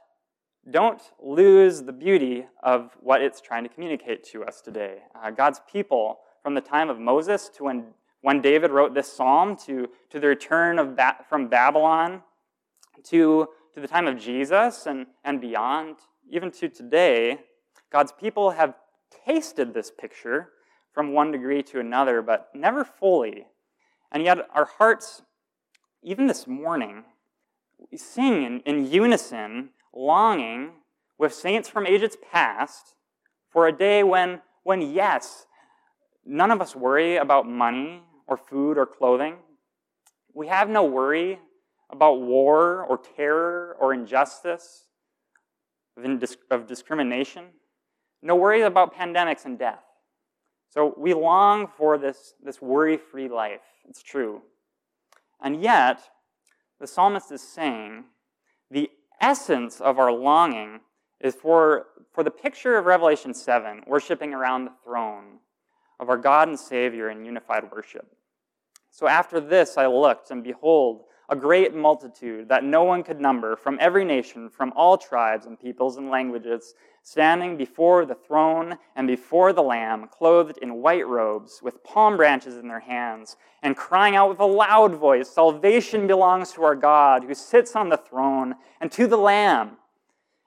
don't 0.70 1.00
lose 1.22 1.82
the 1.82 1.92
beauty 1.92 2.46
of 2.62 2.90
what 3.00 3.22
it's 3.22 3.40
trying 3.40 3.62
to 3.64 3.68
communicate 3.68 4.24
to 4.24 4.44
us 4.44 4.60
today. 4.60 4.98
Uh, 5.14 5.30
God's 5.30 5.60
people, 5.70 6.20
from 6.42 6.54
the 6.54 6.60
time 6.60 6.90
of 6.90 6.98
Moses 6.98 7.48
to 7.56 7.64
when, 7.64 7.86
when 8.20 8.40
David 8.40 8.70
wrote 8.70 8.94
this 8.94 9.12
psalm, 9.12 9.56
to, 9.66 9.88
to 10.10 10.20
the 10.20 10.26
return 10.26 10.78
of 10.78 10.96
ba- 10.96 11.18
from 11.28 11.48
Babylon, 11.48 12.22
to, 13.04 13.48
to 13.74 13.80
the 13.80 13.88
time 13.88 14.06
of 14.06 14.18
Jesus 14.18 14.86
and, 14.86 15.06
and 15.24 15.40
beyond, 15.40 15.96
even 16.30 16.50
to 16.52 16.68
today, 16.68 17.38
God's 17.92 18.12
people 18.12 18.50
have 18.50 18.74
tasted 19.24 19.72
this 19.72 19.90
picture 19.90 20.50
from 20.92 21.12
one 21.12 21.30
degree 21.30 21.62
to 21.62 21.78
another, 21.78 22.22
but 22.22 22.48
never 22.54 22.84
fully. 22.84 23.46
And 24.10 24.24
yet 24.24 24.38
our 24.52 24.64
hearts 24.64 25.22
even 26.02 26.26
this 26.26 26.46
morning, 26.46 27.04
we 27.90 27.98
sing 27.98 28.44
in, 28.44 28.60
in 28.60 28.86
unison, 28.90 29.70
longing 29.96 30.72
with 31.18 31.32
saints 31.32 31.68
from 31.68 31.86
ages 31.86 32.16
past 32.30 32.94
for 33.50 33.66
a 33.66 33.72
day 33.72 34.02
when, 34.02 34.42
when, 34.62 34.82
yes, 34.82 35.46
none 36.24 36.50
of 36.50 36.60
us 36.60 36.76
worry 36.76 37.16
about 37.16 37.48
money 37.48 38.02
or 38.26 38.36
food 38.36 38.76
or 38.76 38.84
clothing. 38.84 39.36
We 40.34 40.48
have 40.48 40.68
no 40.68 40.84
worry 40.84 41.38
about 41.90 42.20
war 42.20 42.84
or 42.84 42.98
terror 43.16 43.76
or 43.80 43.94
injustice, 43.94 44.82
of 46.50 46.66
discrimination. 46.66 47.44
No 48.22 48.36
worry 48.36 48.62
about 48.62 48.94
pandemics 48.94 49.46
and 49.46 49.58
death. 49.58 49.82
So 50.68 50.94
we 50.98 51.14
long 51.14 51.68
for 51.78 51.96
this, 51.96 52.34
this 52.42 52.60
worry 52.60 52.98
free 52.98 53.28
life. 53.28 53.62
It's 53.88 54.02
true. 54.02 54.42
And 55.40 55.62
yet, 55.62 56.00
the 56.80 56.86
psalmist 56.86 57.32
is 57.32 57.40
saying 57.40 58.04
the 58.70 58.90
essence 59.20 59.80
of 59.80 59.98
our 59.98 60.12
longing 60.12 60.80
is 61.20 61.34
for, 61.34 61.86
for 62.12 62.22
the 62.22 62.30
picture 62.30 62.76
of 62.76 62.84
Revelation 62.84 63.34
7, 63.34 63.82
worshiping 63.86 64.34
around 64.34 64.64
the 64.66 64.72
throne 64.84 65.38
of 65.98 66.08
our 66.08 66.18
God 66.18 66.48
and 66.48 66.58
Savior 66.58 67.10
in 67.10 67.24
unified 67.24 67.70
worship. 67.72 68.06
So 68.90 69.06
after 69.06 69.40
this 69.40 69.76
I 69.76 69.86
looked, 69.86 70.30
and 70.30 70.42
behold, 70.42 71.04
a 71.28 71.36
great 71.36 71.74
multitude 71.74 72.48
that 72.48 72.64
no 72.64 72.84
one 72.84 73.02
could 73.02 73.20
number 73.20 73.56
from 73.56 73.78
every 73.80 74.04
nation, 74.04 74.48
from 74.48 74.72
all 74.76 74.96
tribes 74.96 75.46
and 75.46 75.58
peoples 75.58 75.96
and 75.96 76.10
languages, 76.10 76.74
standing 77.02 77.56
before 77.56 78.04
the 78.04 78.14
throne 78.14 78.78
and 78.94 79.06
before 79.06 79.52
the 79.52 79.62
Lamb, 79.62 80.08
clothed 80.08 80.58
in 80.58 80.82
white 80.82 81.06
robes, 81.06 81.60
with 81.62 81.82
palm 81.82 82.16
branches 82.16 82.56
in 82.56 82.68
their 82.68 82.80
hands, 82.80 83.36
and 83.62 83.76
crying 83.76 84.14
out 84.14 84.28
with 84.28 84.40
a 84.40 84.44
loud 84.44 84.94
voice 84.94 85.28
Salvation 85.28 86.06
belongs 86.06 86.52
to 86.52 86.62
our 86.62 86.76
God, 86.76 87.24
who 87.24 87.34
sits 87.34 87.74
on 87.74 87.88
the 87.88 87.96
throne, 87.96 88.54
and 88.80 88.90
to 88.92 89.06
the 89.06 89.16
Lamb. 89.16 89.78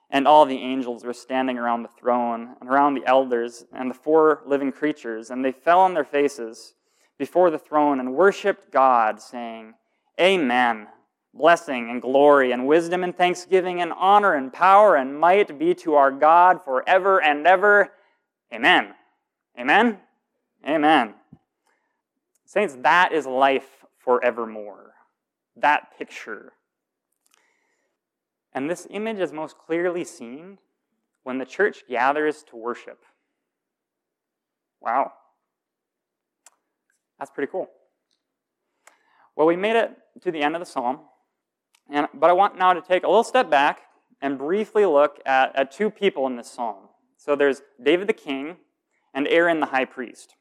And 0.10 0.28
all 0.28 0.46
the 0.46 0.58
angels 0.58 1.04
were 1.04 1.14
standing 1.14 1.58
around 1.58 1.84
the 1.84 1.90
throne, 1.90 2.56
and 2.60 2.70
around 2.70 2.96
the 2.96 3.06
elders, 3.06 3.66
and 3.74 3.90
the 3.90 3.96
four 3.96 4.42
living 4.46 4.72
creatures, 4.72 5.30
and 5.30 5.44
they 5.44 5.52
fell 5.52 5.82
on 5.82 5.94
their 5.94 6.06
faces 6.06 6.74
before 7.18 7.52
the 7.52 7.60
throne 7.60 8.00
and 8.00 8.16
worshiped 8.16 8.72
God, 8.72 9.22
saying, 9.22 9.76
Amen. 10.20 10.88
Blessing 11.34 11.90
and 11.90 12.02
glory 12.02 12.52
and 12.52 12.68
wisdom 12.68 13.04
and 13.04 13.16
thanksgiving 13.16 13.82
and 13.82 13.94
honor 13.94 14.34
and 14.34 14.52
power 14.52 14.96
and 14.96 15.20
might 15.20 15.58
be 15.58 15.74
to 15.76 15.96
our 15.96 16.12
God 16.12 16.64
forever 16.66 17.22
and 17.22 17.48
ever. 17.48 17.92
Amen. 18.54 18.94
Amen. 19.58 20.00
Amen. 20.68 21.14
Saints, 22.46 22.76
that 22.82 23.14
is 23.14 23.26
life 23.26 23.86
forevermore. 24.00 24.94
That 25.56 25.98
picture. 25.98 26.54
And 28.54 28.70
this 28.70 28.88
image 28.90 29.20
is 29.20 29.32
most 29.32 29.58
clearly 29.58 30.04
seen 30.04 30.58
when 31.24 31.38
the 31.38 31.46
church 31.46 31.84
gathers 31.88 32.44
to 32.50 32.56
worship. 32.56 33.04
Wow. 34.82 35.14
That's 37.20 37.30
pretty 37.30 37.52
cool. 37.52 37.70
Well, 39.36 39.46
we 39.48 39.56
made 39.56 39.76
it 39.76 39.92
to 40.22 40.32
the 40.32 40.42
end 40.42 40.56
of 40.56 40.60
the 40.60 40.66
psalm, 40.66 41.00
and, 41.90 42.08
but 42.14 42.30
I 42.30 42.34
want 42.34 42.58
now 42.58 42.74
to 42.74 42.82
take 42.82 43.04
a 43.04 43.08
little 43.08 43.24
step 43.24 43.50
back 43.50 43.82
and 44.22 44.38
briefly 44.38 44.86
look 44.86 45.20
at, 45.26 45.56
at 45.56 45.72
two 45.72 45.90
people 45.90 46.28
in 46.28 46.36
this 46.36 46.52
psalm. 46.52 46.90
So 47.18 47.36
there's 47.36 47.62
David 47.82 48.08
the 48.08 48.14
king 48.14 48.58
and 49.14 49.28
Aaron 49.28 49.60
the 49.60 49.68
high 49.68 49.86
priest. 49.86 50.36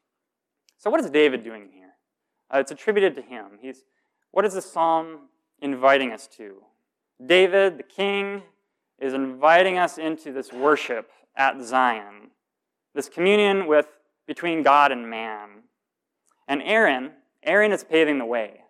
So, 0.77 0.89
what 0.89 1.01
is 1.01 1.09
David 1.09 1.43
doing 1.43 1.69
here? 1.73 1.93
Uh, 2.53 2.59
it's 2.59 2.71
attributed 2.71 3.15
to 3.15 3.21
him. 3.21 3.59
He's, 3.61 3.83
what 4.31 4.45
is 4.45 4.53
the 4.53 4.61
psalm 4.61 5.27
inviting 5.61 6.11
us 6.11 6.27
to? 6.37 6.63
David, 7.25 7.77
the 7.77 7.83
king, 7.83 8.43
is 8.99 9.13
inviting 9.13 9.77
us 9.77 9.97
into 9.97 10.31
this 10.31 10.51
worship 10.51 11.09
at 11.35 11.61
Zion, 11.61 12.31
this 12.93 13.09
communion 13.09 13.67
with 13.67 13.87
between 14.27 14.63
God 14.63 14.91
and 14.91 15.09
man. 15.09 15.63
And 16.47 16.61
Aaron, 16.63 17.11
Aaron 17.43 17.71
is 17.71 17.83
paving 17.83 18.17
the 18.17 18.25
way. 18.25 18.61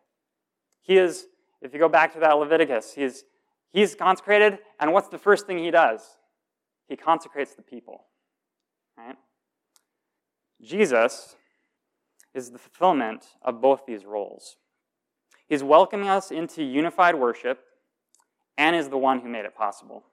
He 0.89 0.97
is, 0.97 1.27
if 1.61 1.71
you 1.71 1.79
go 1.79 1.87
back 1.87 2.13
to 2.13 2.19
that 2.19 2.33
Leviticus, 2.39 2.95
he's 2.95 3.23
he's 3.71 3.93
consecrated, 3.93 4.57
and 4.79 4.91
what's 4.91 5.07
the 5.07 5.19
first 5.19 5.45
thing 5.45 5.59
he 5.59 5.69
does? 5.69 6.01
He 6.87 6.95
consecrates 6.95 7.53
the 7.53 7.61
people. 7.61 8.05
Right? 8.97 9.15
Jesus 10.63 11.35
is 12.33 12.49
the 12.49 12.57
fulfillment 12.57 13.23
of 13.43 13.61
both 13.61 13.85
these 13.85 14.03
roles. 14.03 14.55
He's 15.47 15.61
welcoming 15.61 16.09
us 16.09 16.31
into 16.31 16.63
unified 16.63 17.13
worship 17.13 17.59
and 18.57 18.75
is 18.75 18.89
the 18.89 18.97
one 18.97 19.19
who 19.19 19.29
made 19.29 19.45
it 19.45 19.55
possible. 19.55 20.05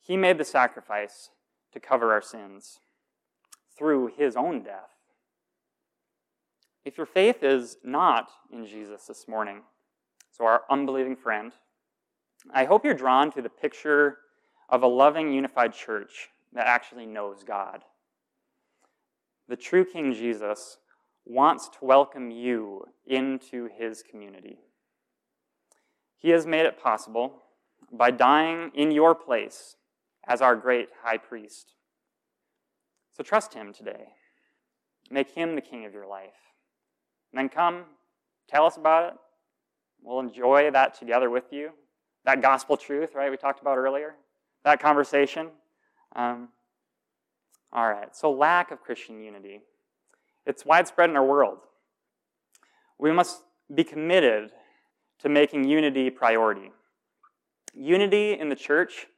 He 0.00 0.16
made 0.16 0.38
the 0.38 0.44
sacrifice 0.46 1.28
to 1.74 1.80
cover 1.80 2.14
our 2.14 2.22
sins 2.22 2.78
through 3.76 4.12
his 4.16 4.36
own 4.36 4.62
death. 4.62 4.95
If 6.86 6.96
your 6.96 7.06
faith 7.06 7.42
is 7.42 7.78
not 7.82 8.30
in 8.52 8.64
Jesus 8.64 9.06
this 9.06 9.26
morning, 9.26 9.62
so 10.30 10.44
our 10.44 10.62
unbelieving 10.70 11.16
friend, 11.16 11.50
I 12.54 12.64
hope 12.64 12.84
you're 12.84 12.94
drawn 12.94 13.32
to 13.32 13.42
the 13.42 13.48
picture 13.48 14.18
of 14.68 14.84
a 14.84 14.86
loving, 14.86 15.32
unified 15.32 15.72
church 15.72 16.28
that 16.52 16.68
actually 16.68 17.04
knows 17.04 17.42
God. 17.42 17.82
The 19.48 19.56
true 19.56 19.84
King 19.84 20.14
Jesus 20.14 20.78
wants 21.24 21.68
to 21.70 21.78
welcome 21.80 22.30
you 22.30 22.84
into 23.04 23.68
his 23.76 24.04
community. 24.08 24.60
He 26.16 26.30
has 26.30 26.46
made 26.46 26.66
it 26.66 26.80
possible 26.80 27.42
by 27.90 28.12
dying 28.12 28.70
in 28.76 28.92
your 28.92 29.16
place 29.16 29.74
as 30.28 30.40
our 30.40 30.54
great 30.54 30.90
high 31.02 31.18
priest. 31.18 31.72
So 33.10 33.24
trust 33.24 33.54
him 33.54 33.72
today. 33.72 34.10
Make 35.10 35.30
him 35.30 35.56
the 35.56 35.60
king 35.60 35.84
of 35.84 35.92
your 35.92 36.06
life. 36.06 36.55
And 37.36 37.42
then 37.42 37.48
come, 37.50 37.84
tell 38.48 38.64
us 38.64 38.78
about 38.78 39.12
it. 39.12 39.18
We'll 40.02 40.20
enjoy 40.20 40.70
that 40.70 40.98
together 40.98 41.28
with 41.28 41.52
you. 41.52 41.68
That 42.24 42.40
gospel 42.40 42.78
truth, 42.78 43.14
right, 43.14 43.30
we 43.30 43.36
talked 43.36 43.60
about 43.60 43.76
earlier. 43.76 44.14
That 44.64 44.80
conversation. 44.80 45.48
Um, 46.14 46.48
all 47.74 47.90
right, 47.90 48.16
so 48.16 48.32
lack 48.32 48.70
of 48.70 48.80
Christian 48.80 49.22
unity. 49.22 49.60
It's 50.46 50.64
widespread 50.64 51.10
in 51.10 51.16
our 51.16 51.26
world. 51.26 51.58
We 52.98 53.12
must 53.12 53.42
be 53.74 53.84
committed 53.84 54.52
to 55.18 55.28
making 55.28 55.68
unity 55.68 56.08
priority. 56.08 56.72
Unity 57.74 58.32
in 58.32 58.48
the 58.48 58.56
church 58.56 59.08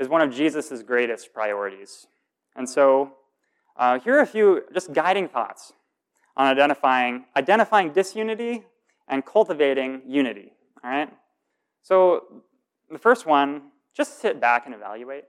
is 0.00 0.08
one 0.08 0.22
of 0.22 0.32
Jesus' 0.32 0.82
greatest 0.82 1.34
priorities. 1.34 2.06
And 2.56 2.66
so, 2.66 3.16
uh, 3.76 3.98
here 3.98 4.16
are 4.16 4.20
a 4.20 4.26
few 4.26 4.62
just 4.72 4.94
guiding 4.94 5.28
thoughts 5.28 5.74
on 6.36 6.46
identifying, 6.46 7.24
identifying 7.36 7.92
disunity 7.92 8.64
and 9.08 9.24
cultivating 9.24 10.02
unity. 10.06 10.52
All 10.84 10.90
right? 10.90 11.08
So, 11.82 12.42
the 12.90 12.98
first 12.98 13.26
one, 13.26 13.62
just 13.94 14.20
sit 14.20 14.40
back 14.40 14.66
and 14.66 14.74
evaluate. 14.74 15.24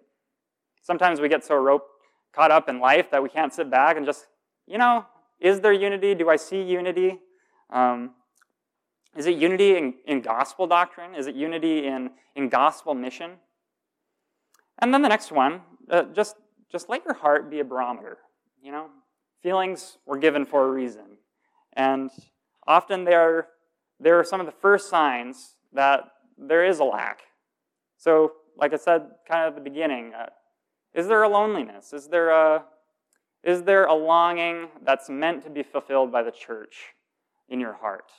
Sometimes 0.82 1.20
we 1.20 1.30
get 1.30 1.44
so 1.44 1.56
rope, 1.56 1.88
caught 2.34 2.52
up 2.52 2.70
in 2.70 2.80
life 2.80 3.10
that 3.12 3.24
we 3.24 3.30
can't 3.30 3.54
sit 3.54 3.70
back 3.70 3.98
and 3.98 4.06
just, 4.06 4.28
you 4.68 4.78
know, 4.78 5.06
is 5.40 5.62
there 5.62 5.74
unity? 5.74 6.16
Do 6.16 6.30
I 6.30 6.36
see 6.36 6.62
unity? 6.62 7.20
Um, 7.72 8.12
is 9.16 9.26
it 9.26 9.38
unity 9.38 9.78
in, 9.78 9.96
in 10.06 10.22
gospel 10.22 10.68
doctrine? 10.68 11.16
Is 11.16 11.28
it 11.28 11.36
unity 11.36 11.88
in, 11.88 12.12
in 12.36 12.50
gospel 12.50 12.94
mission? 12.94 13.32
And 14.80 14.94
then 14.94 15.02
the 15.02 15.10
next 15.10 15.32
one, 15.32 15.62
uh, 15.90 16.04
just, 16.14 16.36
just 16.72 16.90
let 16.90 17.04
your 17.04 17.16
heart 17.16 17.50
be 17.50 17.60
a 17.60 17.64
barometer. 17.64 18.18
You 18.62 18.72
know, 18.72 18.88
feelings 19.48 19.98
were 20.06 20.18
given 20.18 20.44
for 20.46 20.68
a 20.68 20.70
reason. 20.70 21.20
And 21.72 22.10
often 22.68 23.06
they 23.06 23.14
are, 23.14 23.48
they 23.98 24.10
are 24.10 24.22
some 24.22 24.42
of 24.42 24.46
the 24.46 24.52
first 24.52 24.90
signs 24.90 25.56
that 25.72 26.02
there 26.38 26.66
is 26.66 26.80
a 26.80 26.84
lack. 26.84 27.22
So, 27.96 28.34
like 28.58 28.74
I 28.74 28.76
said 28.76 29.04
kind 29.26 29.48
of 29.48 29.54
at 29.54 29.56
the 29.56 29.70
beginning, 29.70 30.12
uh, 30.14 30.26
is 30.94 31.08
there 31.08 31.24
a 31.24 31.30
loneliness? 31.30 31.94
Is 31.94 32.10
there 32.10 32.30
a, 32.30 32.66
is 33.42 33.64
there 33.64 33.86
a 33.86 33.94
longing 33.94 34.68
that's 34.84 35.10
meant 35.10 35.46
to 35.46 35.50
be 35.50 35.64
fulfilled 35.64 36.12
by 36.12 36.24
the 36.24 36.32
church 36.32 36.76
in 37.48 37.62
your 37.62 37.76
heart? 37.76 38.12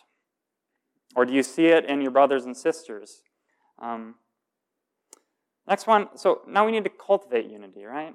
Or 1.15 1.27
do 1.27 1.35
you 1.35 1.43
see 1.43 1.67
it 1.67 1.85
in 1.85 2.01
your 2.01 2.11
brothers 2.11 2.47
and 2.47 2.57
sisters? 2.57 3.21
Um, 3.79 4.15
next 5.69 5.87
one, 5.87 6.09
so 6.17 6.41
now 6.49 6.65
we 6.65 6.73
need 6.73 6.85
to 6.85 6.91
cultivate 7.07 7.51
unity, 7.51 7.85
right? 7.85 8.15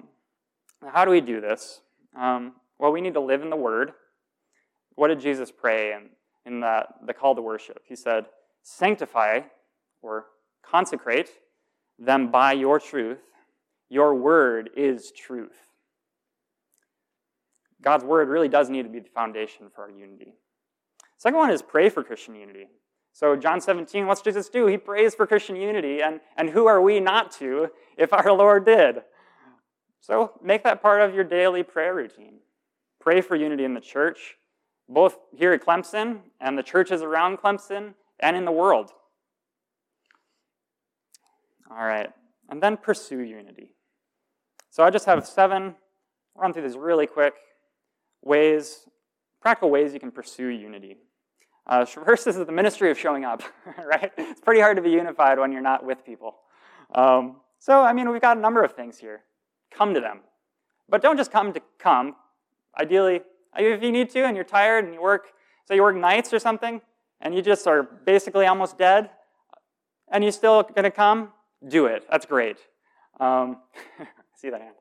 How 0.92 1.04
do 1.04 1.12
we 1.12 1.20
do 1.20 1.40
this? 1.40 1.80
Um, 2.16 2.54
well, 2.78 2.92
we 2.92 3.00
need 3.00 3.14
to 3.14 3.20
live 3.20 3.42
in 3.42 3.50
the 3.50 3.56
Word. 3.56 3.92
What 4.96 5.08
did 5.08 5.20
Jesus 5.20 5.50
pray 5.50 5.92
in, 5.92 6.10
in 6.46 6.60
the, 6.60 6.86
the 7.04 7.14
call 7.14 7.34
to 7.34 7.42
worship? 7.42 7.82
He 7.86 7.96
said, 7.96 8.26
Sanctify 8.62 9.40
or 10.02 10.26
consecrate 10.62 11.30
them 11.98 12.30
by 12.30 12.52
your 12.52 12.78
truth. 12.78 13.18
Your 13.88 14.14
word 14.14 14.70
is 14.76 15.12
truth. 15.12 15.56
God's 17.82 18.04
word 18.04 18.28
really 18.28 18.48
does 18.48 18.70
need 18.70 18.84
to 18.84 18.88
be 18.88 19.00
the 19.00 19.10
foundation 19.10 19.66
for 19.74 19.82
our 19.82 19.90
unity. 19.90 20.34
Second 21.18 21.38
one 21.38 21.50
is 21.50 21.62
pray 21.62 21.90
for 21.90 22.02
Christian 22.02 22.34
unity. 22.34 22.68
So, 23.12 23.36
John 23.36 23.60
17, 23.60 24.06
what's 24.06 24.22
Jesus 24.22 24.48
do? 24.48 24.66
He 24.66 24.76
prays 24.76 25.14
for 25.14 25.26
Christian 25.26 25.54
unity, 25.54 26.02
and, 26.02 26.20
and 26.36 26.50
who 26.50 26.66
are 26.66 26.82
we 26.82 26.98
not 26.98 27.30
to 27.32 27.68
if 27.96 28.12
our 28.12 28.32
Lord 28.32 28.66
did? 28.66 29.02
So, 30.00 30.32
make 30.42 30.64
that 30.64 30.82
part 30.82 31.00
of 31.02 31.14
your 31.14 31.22
daily 31.22 31.62
prayer 31.62 31.94
routine. 31.94 32.38
Pray 33.04 33.20
for 33.20 33.36
unity 33.36 33.64
in 33.64 33.74
the 33.74 33.82
church, 33.82 34.38
both 34.88 35.18
here 35.36 35.52
at 35.52 35.62
Clemson 35.62 36.20
and 36.40 36.56
the 36.56 36.62
churches 36.62 37.02
around 37.02 37.36
Clemson 37.36 37.92
and 38.18 38.34
in 38.34 38.46
the 38.46 38.50
world. 38.50 38.92
All 41.70 41.84
right, 41.84 42.08
and 42.48 42.62
then 42.62 42.78
pursue 42.78 43.20
unity. 43.20 43.74
So, 44.70 44.82
I 44.82 44.88
just 44.88 45.04
have 45.04 45.26
seven, 45.26 45.74
run 46.34 46.54
through 46.54 46.62
these 46.62 46.78
really 46.78 47.06
quick 47.06 47.34
ways, 48.22 48.88
practical 49.42 49.68
ways 49.68 49.92
you 49.92 50.00
can 50.00 50.10
pursue 50.10 50.46
unity. 50.46 50.96
Uh, 51.66 51.84
first 51.84 52.26
is 52.26 52.36
the 52.36 52.50
ministry 52.50 52.90
of 52.90 52.98
showing 52.98 53.26
up, 53.26 53.42
right? 53.84 54.12
It's 54.16 54.40
pretty 54.40 54.62
hard 54.62 54.76
to 54.78 54.82
be 54.82 54.90
unified 54.90 55.38
when 55.38 55.52
you're 55.52 55.60
not 55.60 55.84
with 55.84 56.06
people. 56.06 56.36
Um, 56.94 57.36
so, 57.58 57.82
I 57.82 57.92
mean, 57.92 58.10
we've 58.10 58.22
got 58.22 58.38
a 58.38 58.40
number 58.40 58.64
of 58.64 58.72
things 58.72 58.96
here. 58.96 59.24
Come 59.70 59.92
to 59.92 60.00
them. 60.00 60.20
But 60.88 61.02
don't 61.02 61.18
just 61.18 61.30
come 61.30 61.52
to 61.52 61.60
come. 61.78 62.16
Ideally, 62.78 63.20
if 63.56 63.82
you 63.82 63.92
need 63.92 64.10
to 64.10 64.24
and 64.24 64.36
you're 64.36 64.44
tired 64.44 64.84
and 64.84 64.94
you 64.94 65.00
work, 65.00 65.32
say 65.66 65.76
you 65.76 65.82
work 65.82 65.96
nights 65.96 66.32
or 66.32 66.38
something, 66.38 66.80
and 67.20 67.34
you 67.34 67.42
just 67.42 67.66
are 67.66 67.82
basically 67.82 68.46
almost 68.46 68.78
dead, 68.78 69.10
and 70.10 70.22
you're 70.22 70.32
still 70.32 70.62
going 70.62 70.84
to 70.84 70.90
come, 70.90 71.32
do 71.66 71.86
it. 71.86 72.04
That's 72.10 72.26
great. 72.26 72.58
Um, 73.20 73.58
see 74.36 74.50
that 74.50 74.60
hand. 74.60 74.74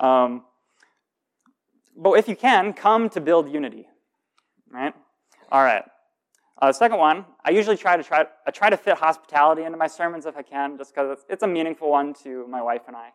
Um, 0.00 0.44
but 1.96 2.12
if 2.12 2.28
you 2.28 2.36
can, 2.36 2.72
come 2.72 3.08
to 3.10 3.20
build 3.20 3.50
unity. 3.50 3.86
Right? 4.70 4.94
All 5.50 5.62
right. 5.62 5.84
Uh, 6.60 6.72
second 6.72 6.98
one, 6.98 7.24
I 7.44 7.50
usually 7.50 7.76
try 7.76 7.96
to 7.96 8.04
try, 8.04 8.24
I 8.46 8.50
try 8.52 8.70
to 8.70 8.76
fit 8.76 8.96
hospitality 8.96 9.64
into 9.64 9.76
my 9.76 9.88
sermons 9.88 10.26
if 10.26 10.36
I 10.36 10.42
can, 10.42 10.78
just 10.78 10.94
because 10.94 11.18
it's, 11.18 11.24
it's, 11.28 11.42
a 11.42 11.46
meaningful 11.46 11.90
one 11.90 12.14
to 12.22 12.46
my 12.46 12.62
wife 12.62 12.82
and 12.86 12.96
I. 12.96 13.10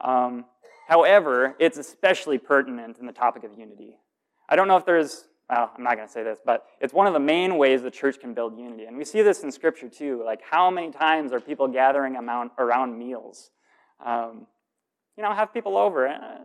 Um, 0.00 0.44
however, 0.88 1.54
it's 1.58 1.78
especially 1.78 2.38
pertinent 2.38 2.98
in 2.98 3.06
the 3.06 3.12
topic 3.12 3.44
of 3.44 3.58
unity. 3.58 3.96
I 4.48 4.56
don't 4.56 4.68
know 4.68 4.76
if 4.76 4.84
there's, 4.84 5.24
well, 5.48 5.70
I'm 5.76 5.82
not 5.82 5.96
going 5.96 6.06
to 6.06 6.12
say 6.12 6.22
this, 6.22 6.38
but 6.44 6.66
it's 6.80 6.92
one 6.92 7.06
of 7.06 7.12
the 7.12 7.20
main 7.20 7.56
ways 7.56 7.82
the 7.82 7.90
church 7.90 8.20
can 8.20 8.34
build 8.34 8.58
unity. 8.58 8.84
And 8.84 8.96
we 8.96 9.04
see 9.04 9.22
this 9.22 9.42
in 9.42 9.50
Scripture 9.50 9.88
too. 9.88 10.22
Like, 10.24 10.40
how 10.48 10.70
many 10.70 10.90
times 10.90 11.32
are 11.32 11.40
people 11.40 11.68
gathering 11.68 12.16
around 12.16 12.98
meals? 12.98 13.50
Um, 14.04 14.46
you 15.16 15.22
know, 15.22 15.32
have 15.32 15.52
people 15.54 15.76
over. 15.76 16.08
Uh, 16.08 16.38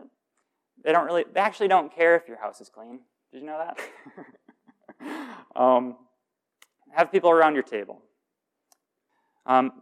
they 0.82 0.92
don't 0.92 1.04
really, 1.04 1.24
they 1.32 1.40
actually 1.40 1.68
don't 1.68 1.94
care 1.94 2.16
if 2.16 2.26
your 2.26 2.38
house 2.38 2.60
is 2.60 2.68
clean. 2.68 3.00
Did 3.32 3.40
you 3.40 3.46
know 3.46 3.58
that? 3.58 5.36
um, 5.56 5.96
have 6.92 7.12
people 7.12 7.30
around 7.30 7.54
your 7.54 7.62
table. 7.62 8.00
Um, 9.46 9.72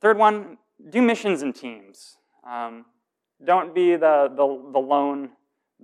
third 0.00 0.18
one, 0.18 0.58
do 0.90 1.02
missions 1.02 1.42
in 1.42 1.52
teams. 1.52 2.16
Um, 2.48 2.84
don't 3.44 3.74
be 3.74 3.96
the, 3.96 4.30
the, 4.34 4.70
the, 4.72 4.78
lone 4.78 5.30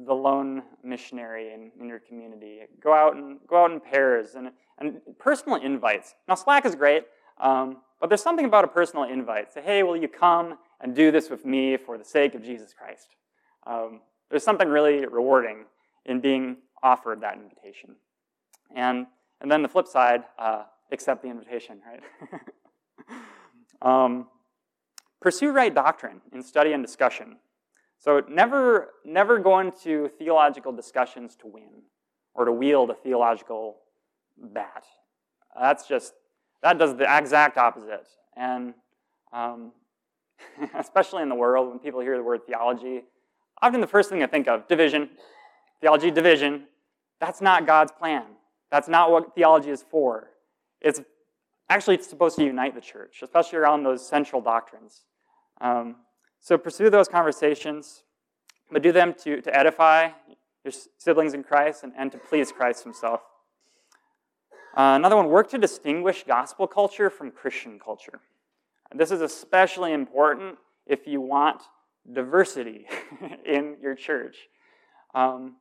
the 0.06 0.14
lone 0.14 0.62
missionary 0.82 1.52
in, 1.52 1.70
in 1.80 1.88
your 1.88 1.98
community. 1.98 2.60
Go 2.80 2.92
out 2.92 3.16
and 3.16 3.38
go 3.46 3.64
out 3.64 3.70
in 3.70 3.80
pairs 3.80 4.34
and, 4.34 4.50
and 4.78 5.00
personal 5.18 5.60
invites. 5.60 6.14
Now 6.28 6.34
Slack 6.34 6.64
is 6.64 6.74
great, 6.74 7.04
um, 7.38 7.78
but 8.00 8.08
there's 8.08 8.22
something 8.22 8.46
about 8.46 8.64
a 8.64 8.68
personal 8.68 9.04
invite. 9.04 9.52
Say, 9.52 9.62
hey, 9.62 9.82
will 9.82 9.96
you 9.96 10.08
come 10.08 10.58
and 10.80 10.94
do 10.94 11.10
this 11.10 11.28
with 11.28 11.44
me 11.44 11.76
for 11.76 11.98
the 11.98 12.04
sake 12.04 12.34
of 12.34 12.42
Jesus 12.42 12.72
Christ? 12.72 13.16
Um, 13.66 14.00
there's 14.30 14.44
something 14.44 14.68
really 14.68 15.06
rewarding 15.06 15.64
in 16.06 16.20
being 16.20 16.58
offered 16.82 17.20
that 17.20 17.34
invitation. 17.34 17.96
And, 18.74 19.06
and 19.40 19.50
then 19.50 19.62
the 19.62 19.68
flip 19.68 19.86
side, 19.86 20.22
uh, 20.38 20.64
accept 20.92 21.22
the 21.22 21.28
invitation, 21.28 21.80
right? 21.86 22.02
um, 23.82 24.28
pursue 25.20 25.52
right 25.52 25.74
doctrine 25.74 26.20
in 26.32 26.42
study 26.42 26.72
and 26.72 26.84
discussion. 26.84 27.36
So 28.00 28.22
never, 28.28 28.88
never 29.04 29.38
go 29.38 29.60
into 29.60 30.08
theological 30.18 30.72
discussions 30.72 31.36
to 31.36 31.46
win 31.46 31.82
or 32.34 32.46
to 32.46 32.52
wield 32.52 32.88
a 32.88 32.94
theological 32.94 33.76
bat. 34.38 34.84
That's 35.58 35.86
just, 35.86 36.14
that 36.62 36.78
does 36.78 36.96
the 36.96 37.04
exact 37.14 37.58
opposite. 37.58 38.08
And 38.34 38.72
um, 39.34 39.72
especially 40.78 41.22
in 41.22 41.28
the 41.28 41.34
world, 41.34 41.68
when 41.68 41.78
people 41.78 42.00
hear 42.00 42.16
the 42.16 42.22
word 42.22 42.40
theology, 42.46 43.02
often 43.60 43.82
the 43.82 43.86
first 43.86 44.08
thing 44.08 44.20
they 44.20 44.26
think 44.26 44.48
of, 44.48 44.66
division, 44.66 45.10
theology, 45.82 46.10
division. 46.10 46.64
That's 47.20 47.42
not 47.42 47.66
God's 47.66 47.92
plan. 47.92 48.24
That's 48.70 48.88
not 48.88 49.10
what 49.10 49.34
theology 49.34 49.68
is 49.68 49.84
for. 49.90 50.30
It's 50.80 51.02
actually 51.68 51.96
it's 51.96 52.08
supposed 52.08 52.36
to 52.36 52.44
unite 52.44 52.74
the 52.74 52.80
church, 52.80 53.20
especially 53.22 53.58
around 53.58 53.82
those 53.82 54.08
central 54.08 54.40
doctrines. 54.40 55.02
Um, 55.60 55.96
so 56.40 56.56
pursue 56.58 56.90
those 56.90 57.08
conversations, 57.08 58.02
but 58.70 58.82
do 58.82 58.92
them 58.92 59.14
to, 59.24 59.40
to 59.42 59.56
edify 59.56 60.08
your 60.64 60.72
siblings 60.98 61.34
in 61.34 61.42
Christ 61.42 61.84
and, 61.84 61.92
and 61.96 62.10
to 62.12 62.18
please 62.18 62.50
Christ 62.50 62.84
himself. 62.84 63.20
Uh, 64.76 64.94
another 64.96 65.16
one, 65.16 65.28
work 65.28 65.50
to 65.50 65.58
distinguish 65.58 66.24
gospel 66.26 66.66
culture 66.66 67.10
from 67.10 67.30
Christian 67.30 67.78
culture. 67.78 68.20
This 68.94 69.10
is 69.10 69.20
especially 69.20 69.92
important 69.92 70.58
if 70.86 71.06
you 71.06 71.20
want 71.20 71.62
diversity 72.12 72.86
in 73.46 73.76
your 73.82 73.94
church. 73.94 74.36
Um, 75.14 75.56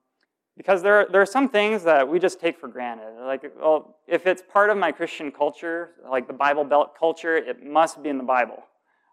because 0.57 0.81
there 0.81 0.95
are, 0.95 1.07
there 1.09 1.21
are 1.21 1.25
some 1.25 1.47
things 1.47 1.83
that 1.83 2.07
we 2.07 2.19
just 2.19 2.39
take 2.39 2.59
for 2.59 2.67
granted. 2.67 3.13
Like, 3.21 3.49
well, 3.59 3.97
if 4.07 4.27
it's 4.27 4.41
part 4.41 4.69
of 4.69 4.77
my 4.77 4.91
Christian 4.91 5.31
culture, 5.31 5.91
like 6.09 6.27
the 6.27 6.33
Bible 6.33 6.65
Belt 6.65 6.97
culture, 6.99 7.37
it 7.37 7.65
must 7.65 8.03
be 8.03 8.09
in 8.09 8.17
the 8.17 8.23
Bible. 8.23 8.63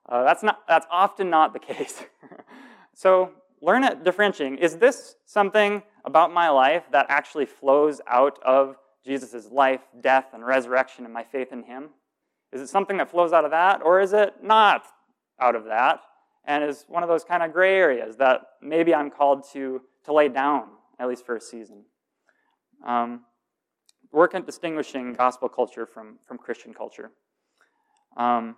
Uh, 0.09 0.25
that's, 0.25 0.43
not, 0.43 0.61
that's 0.69 0.87
often 0.91 1.31
not 1.31 1.53
the 1.53 1.59
case. 1.75 2.03
so 2.95 3.31
learn 3.61 3.85
at 3.85 4.05
differentiating. 4.05 4.59
Is 4.59 4.77
this 4.77 5.17
something 5.25 5.83
about 6.05 6.33
my 6.33 6.49
life 6.49 6.85
that 6.93 7.07
actually 7.09 7.47
flows 7.47 8.01
out 8.07 8.39
of 8.45 8.77
Jesus' 9.05 9.49
life, 9.51 9.81
death, 10.01 10.27
and 10.33 10.45
resurrection 10.45 11.05
and 11.05 11.13
my 11.13 11.25
faith 11.25 11.53
in 11.53 11.65
him? 11.65 11.91
Is 12.53 12.61
it 12.61 12.69
something 12.69 12.97
that 12.99 13.11
flows 13.11 13.33
out 13.33 13.45
of 13.45 13.51
that, 13.51 13.83
or 13.83 14.01
is 14.01 14.13
it 14.13 14.35
not 14.43 14.85
out 15.41 15.57
of 15.57 15.65
that 15.65 16.01
and 16.45 16.63
is 16.63 16.85
one 16.89 17.03
of 17.03 17.09
those 17.09 17.25
kind 17.25 17.43
of 17.43 17.53
gray 17.53 17.75
areas 17.75 18.17
that 18.17 18.43
maybe 18.63 18.95
I'm 18.95 19.11
called 19.11 19.45
to, 19.53 19.83
to 20.05 20.13
lay 20.13 20.29
down, 20.29 20.69
at 20.99 21.09
least 21.09 21.27
for 21.27 21.37
a 21.37 21.41
season? 21.41 21.85
Um, 22.87 23.23
work 24.13 24.35
at 24.35 24.47
distinguishing 24.47 25.13
gospel 25.13 25.49
culture 25.49 25.87
from, 25.87 26.19
from 26.27 26.39
Christian 26.39 26.73
culture. 26.73 27.11
Um, 28.17 28.57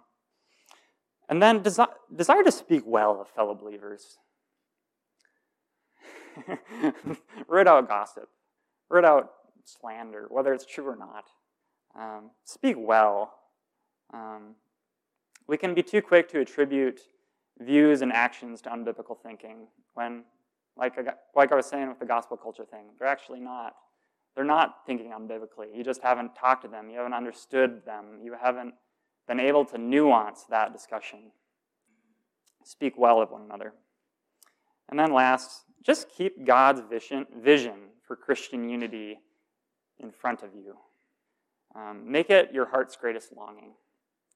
and 1.29 1.43
then 1.43 1.62
desi- 1.62 1.87
desire 2.14 2.43
to 2.43 2.53
speak 2.53 2.83
well 2.87 3.21
of 3.21 3.29
fellow 3.29 3.55
believers. 3.55 4.19
Root 7.49 7.67
out 7.67 7.88
gossip. 7.88 8.29
Root 8.88 9.05
out 9.05 9.31
slander, 9.64 10.27
whether 10.31 10.55
it's 10.55 10.64
true 10.64 10.87
or 10.87 10.97
not. 10.97 11.25
Um, 11.99 12.31
speak 12.45 12.77
well. 12.79 13.35
Um, 14.12 14.55
we 15.47 15.57
can 15.57 15.75
be 15.75 15.83
too 15.83 16.01
quick 16.01 16.29
to 16.31 16.41
attribute 16.41 17.01
views 17.61 18.03
and 18.03 18.12
actions 18.12 18.61
to 18.62 18.71
unbiblical 18.71 19.17
thinking 19.23 19.67
when, 19.95 20.25
like, 20.77 20.95
like 21.35 21.53
I 21.53 21.55
was 21.55 21.67
saying 21.67 21.88
with 21.88 21.99
the 21.99 22.07
gospel 22.07 22.37
culture 22.37 22.64
thing, 22.64 22.87
they're 22.99 23.09
actually 23.09 23.41
not. 23.41 23.75
They're 24.37 24.45
not 24.45 24.87
thinking 24.87 25.11
unbiblically. 25.11 25.75
You 25.75 25.83
just 25.83 26.01
haven't 26.01 26.37
talked 26.37 26.62
to 26.62 26.69
them. 26.69 26.91
You 26.91 26.99
haven't 26.99 27.14
understood 27.14 27.85
them. 27.85 28.21
You 28.23 28.37
haven't 28.41 28.75
been 29.29 29.38
able 29.38 29.64
to 29.67 29.79
nuance 29.79 30.45
that 30.51 30.73
discussion. 30.73 31.31
Speak 32.64 32.95
well 32.99 33.21
of 33.21 33.31
one 33.31 33.43
another. 33.43 33.75
And 34.88 34.99
then 34.99 35.12
last, 35.12 35.64
just 35.83 36.09
keep 36.11 36.47
God's 36.47 36.81
vision, 36.91 37.27
vision 37.41 37.75
for 38.07 38.17
Christian 38.17 38.69
unity 38.69 39.21
in 39.99 40.11
front 40.11 40.43
of 40.43 40.55
you. 40.55 40.77
Um, 41.77 42.11
make 42.11 42.31
it 42.31 42.51
your 42.53 42.67
heart's 42.67 42.97
greatest 42.97 43.33
longing 43.37 43.75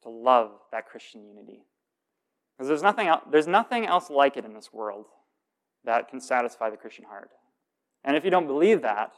to 0.02 0.11
love 0.11 0.50
that 0.70 0.87
Christian 0.87 1.24
unity. 1.24 1.64
Because 2.57 2.68
there's 2.68 2.83
nothing, 2.83 3.11
there's 3.31 3.46
nothing 3.46 3.87
else 3.87 4.11
like 4.11 4.37
it 4.37 4.44
in 4.44 4.52
this 4.52 4.72
world 4.72 5.07
that 5.85 6.09
can 6.09 6.20
satisfy 6.20 6.70
the 6.70 6.76
Christian 6.76 7.07
heart. 7.07 7.31
And 8.05 8.16
if 8.16 8.24
you 8.24 8.31
don't 8.31 8.46
believe 8.46 8.83
that, 8.83 9.12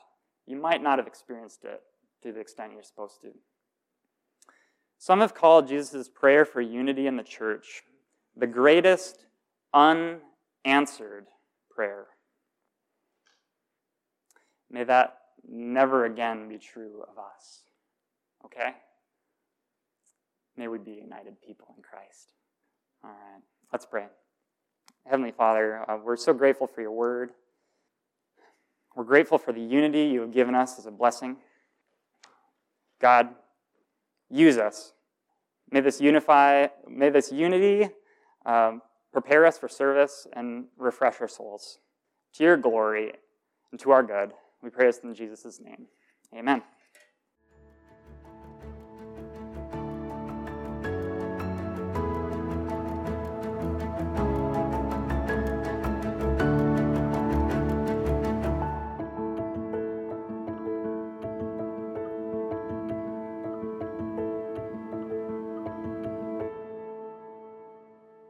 you 0.47 0.57
might 0.57 0.83
not 0.83 0.99
have 0.99 1.07
experienced 1.07 1.65
it 1.65 1.83
to 2.23 2.33
the 2.33 2.41
extent 2.41 2.73
you're 2.73 2.83
supposed 2.83 3.21
to. 3.23 3.33
Some 5.05 5.21
have 5.21 5.35
called 5.35 5.69
Jesus' 5.69 6.09
prayer 6.09 6.47
for 6.47 6.63
unity 6.63 7.07
in 7.07 7.19
the 7.19 7.23
church 7.23 7.83
the 8.39 8.47
greatest 8.47 9.27
unanswered 9.75 11.27
prayer. 11.71 12.07
May 14.71 14.83
that 14.85 15.19
never 15.47 16.07
again 16.07 16.49
be 16.49 16.57
true 16.57 17.03
of 17.03 17.19
us. 17.19 17.65
Okay? 18.47 18.71
May 20.57 20.69
we 20.69 20.79
be 20.79 20.93
united 20.93 21.39
people 21.47 21.75
in 21.77 21.83
Christ. 21.83 22.33
All 23.05 23.11
right, 23.11 23.43
let's 23.75 23.85
pray. 23.85 24.07
Heavenly 25.05 25.33
Father, 25.33 25.85
uh, 25.87 25.99
we're 26.03 26.17
so 26.17 26.33
grateful 26.33 26.67
for 26.67 26.81
your 26.81 26.93
word. 26.93 27.33
We're 28.97 29.05
grateful 29.05 29.37
for 29.37 29.53
the 29.53 29.61
unity 29.61 30.05
you 30.05 30.23
have 30.23 30.33
given 30.33 30.55
us 30.55 30.79
as 30.79 30.87
a 30.87 30.91
blessing. 30.91 31.37
God, 33.03 33.29
use 34.31 34.57
us. 34.57 34.94
May 35.71 35.81
this 35.81 36.01
unify, 36.01 36.69
may 36.89 37.11
this 37.11 37.33
unity 37.33 37.89
um, 38.47 38.83
prepare 39.13 39.47
us 39.47 39.59
for 39.59 39.69
service 39.69 40.27
and 40.33 40.67
refresh 40.77 41.21
our 41.21 41.29
souls. 41.29 41.79
To 42.35 42.45
your 42.45 42.57
glory 42.57 43.13
and 43.71 43.81
to 43.81 43.91
our 43.93 44.03
good, 44.03 44.33
we 44.63 44.71
pray 44.71 44.87
this 44.87 44.99
in 44.99 45.15
Jesus' 45.15 45.61
name. 45.61 45.87
Amen. 46.37 46.63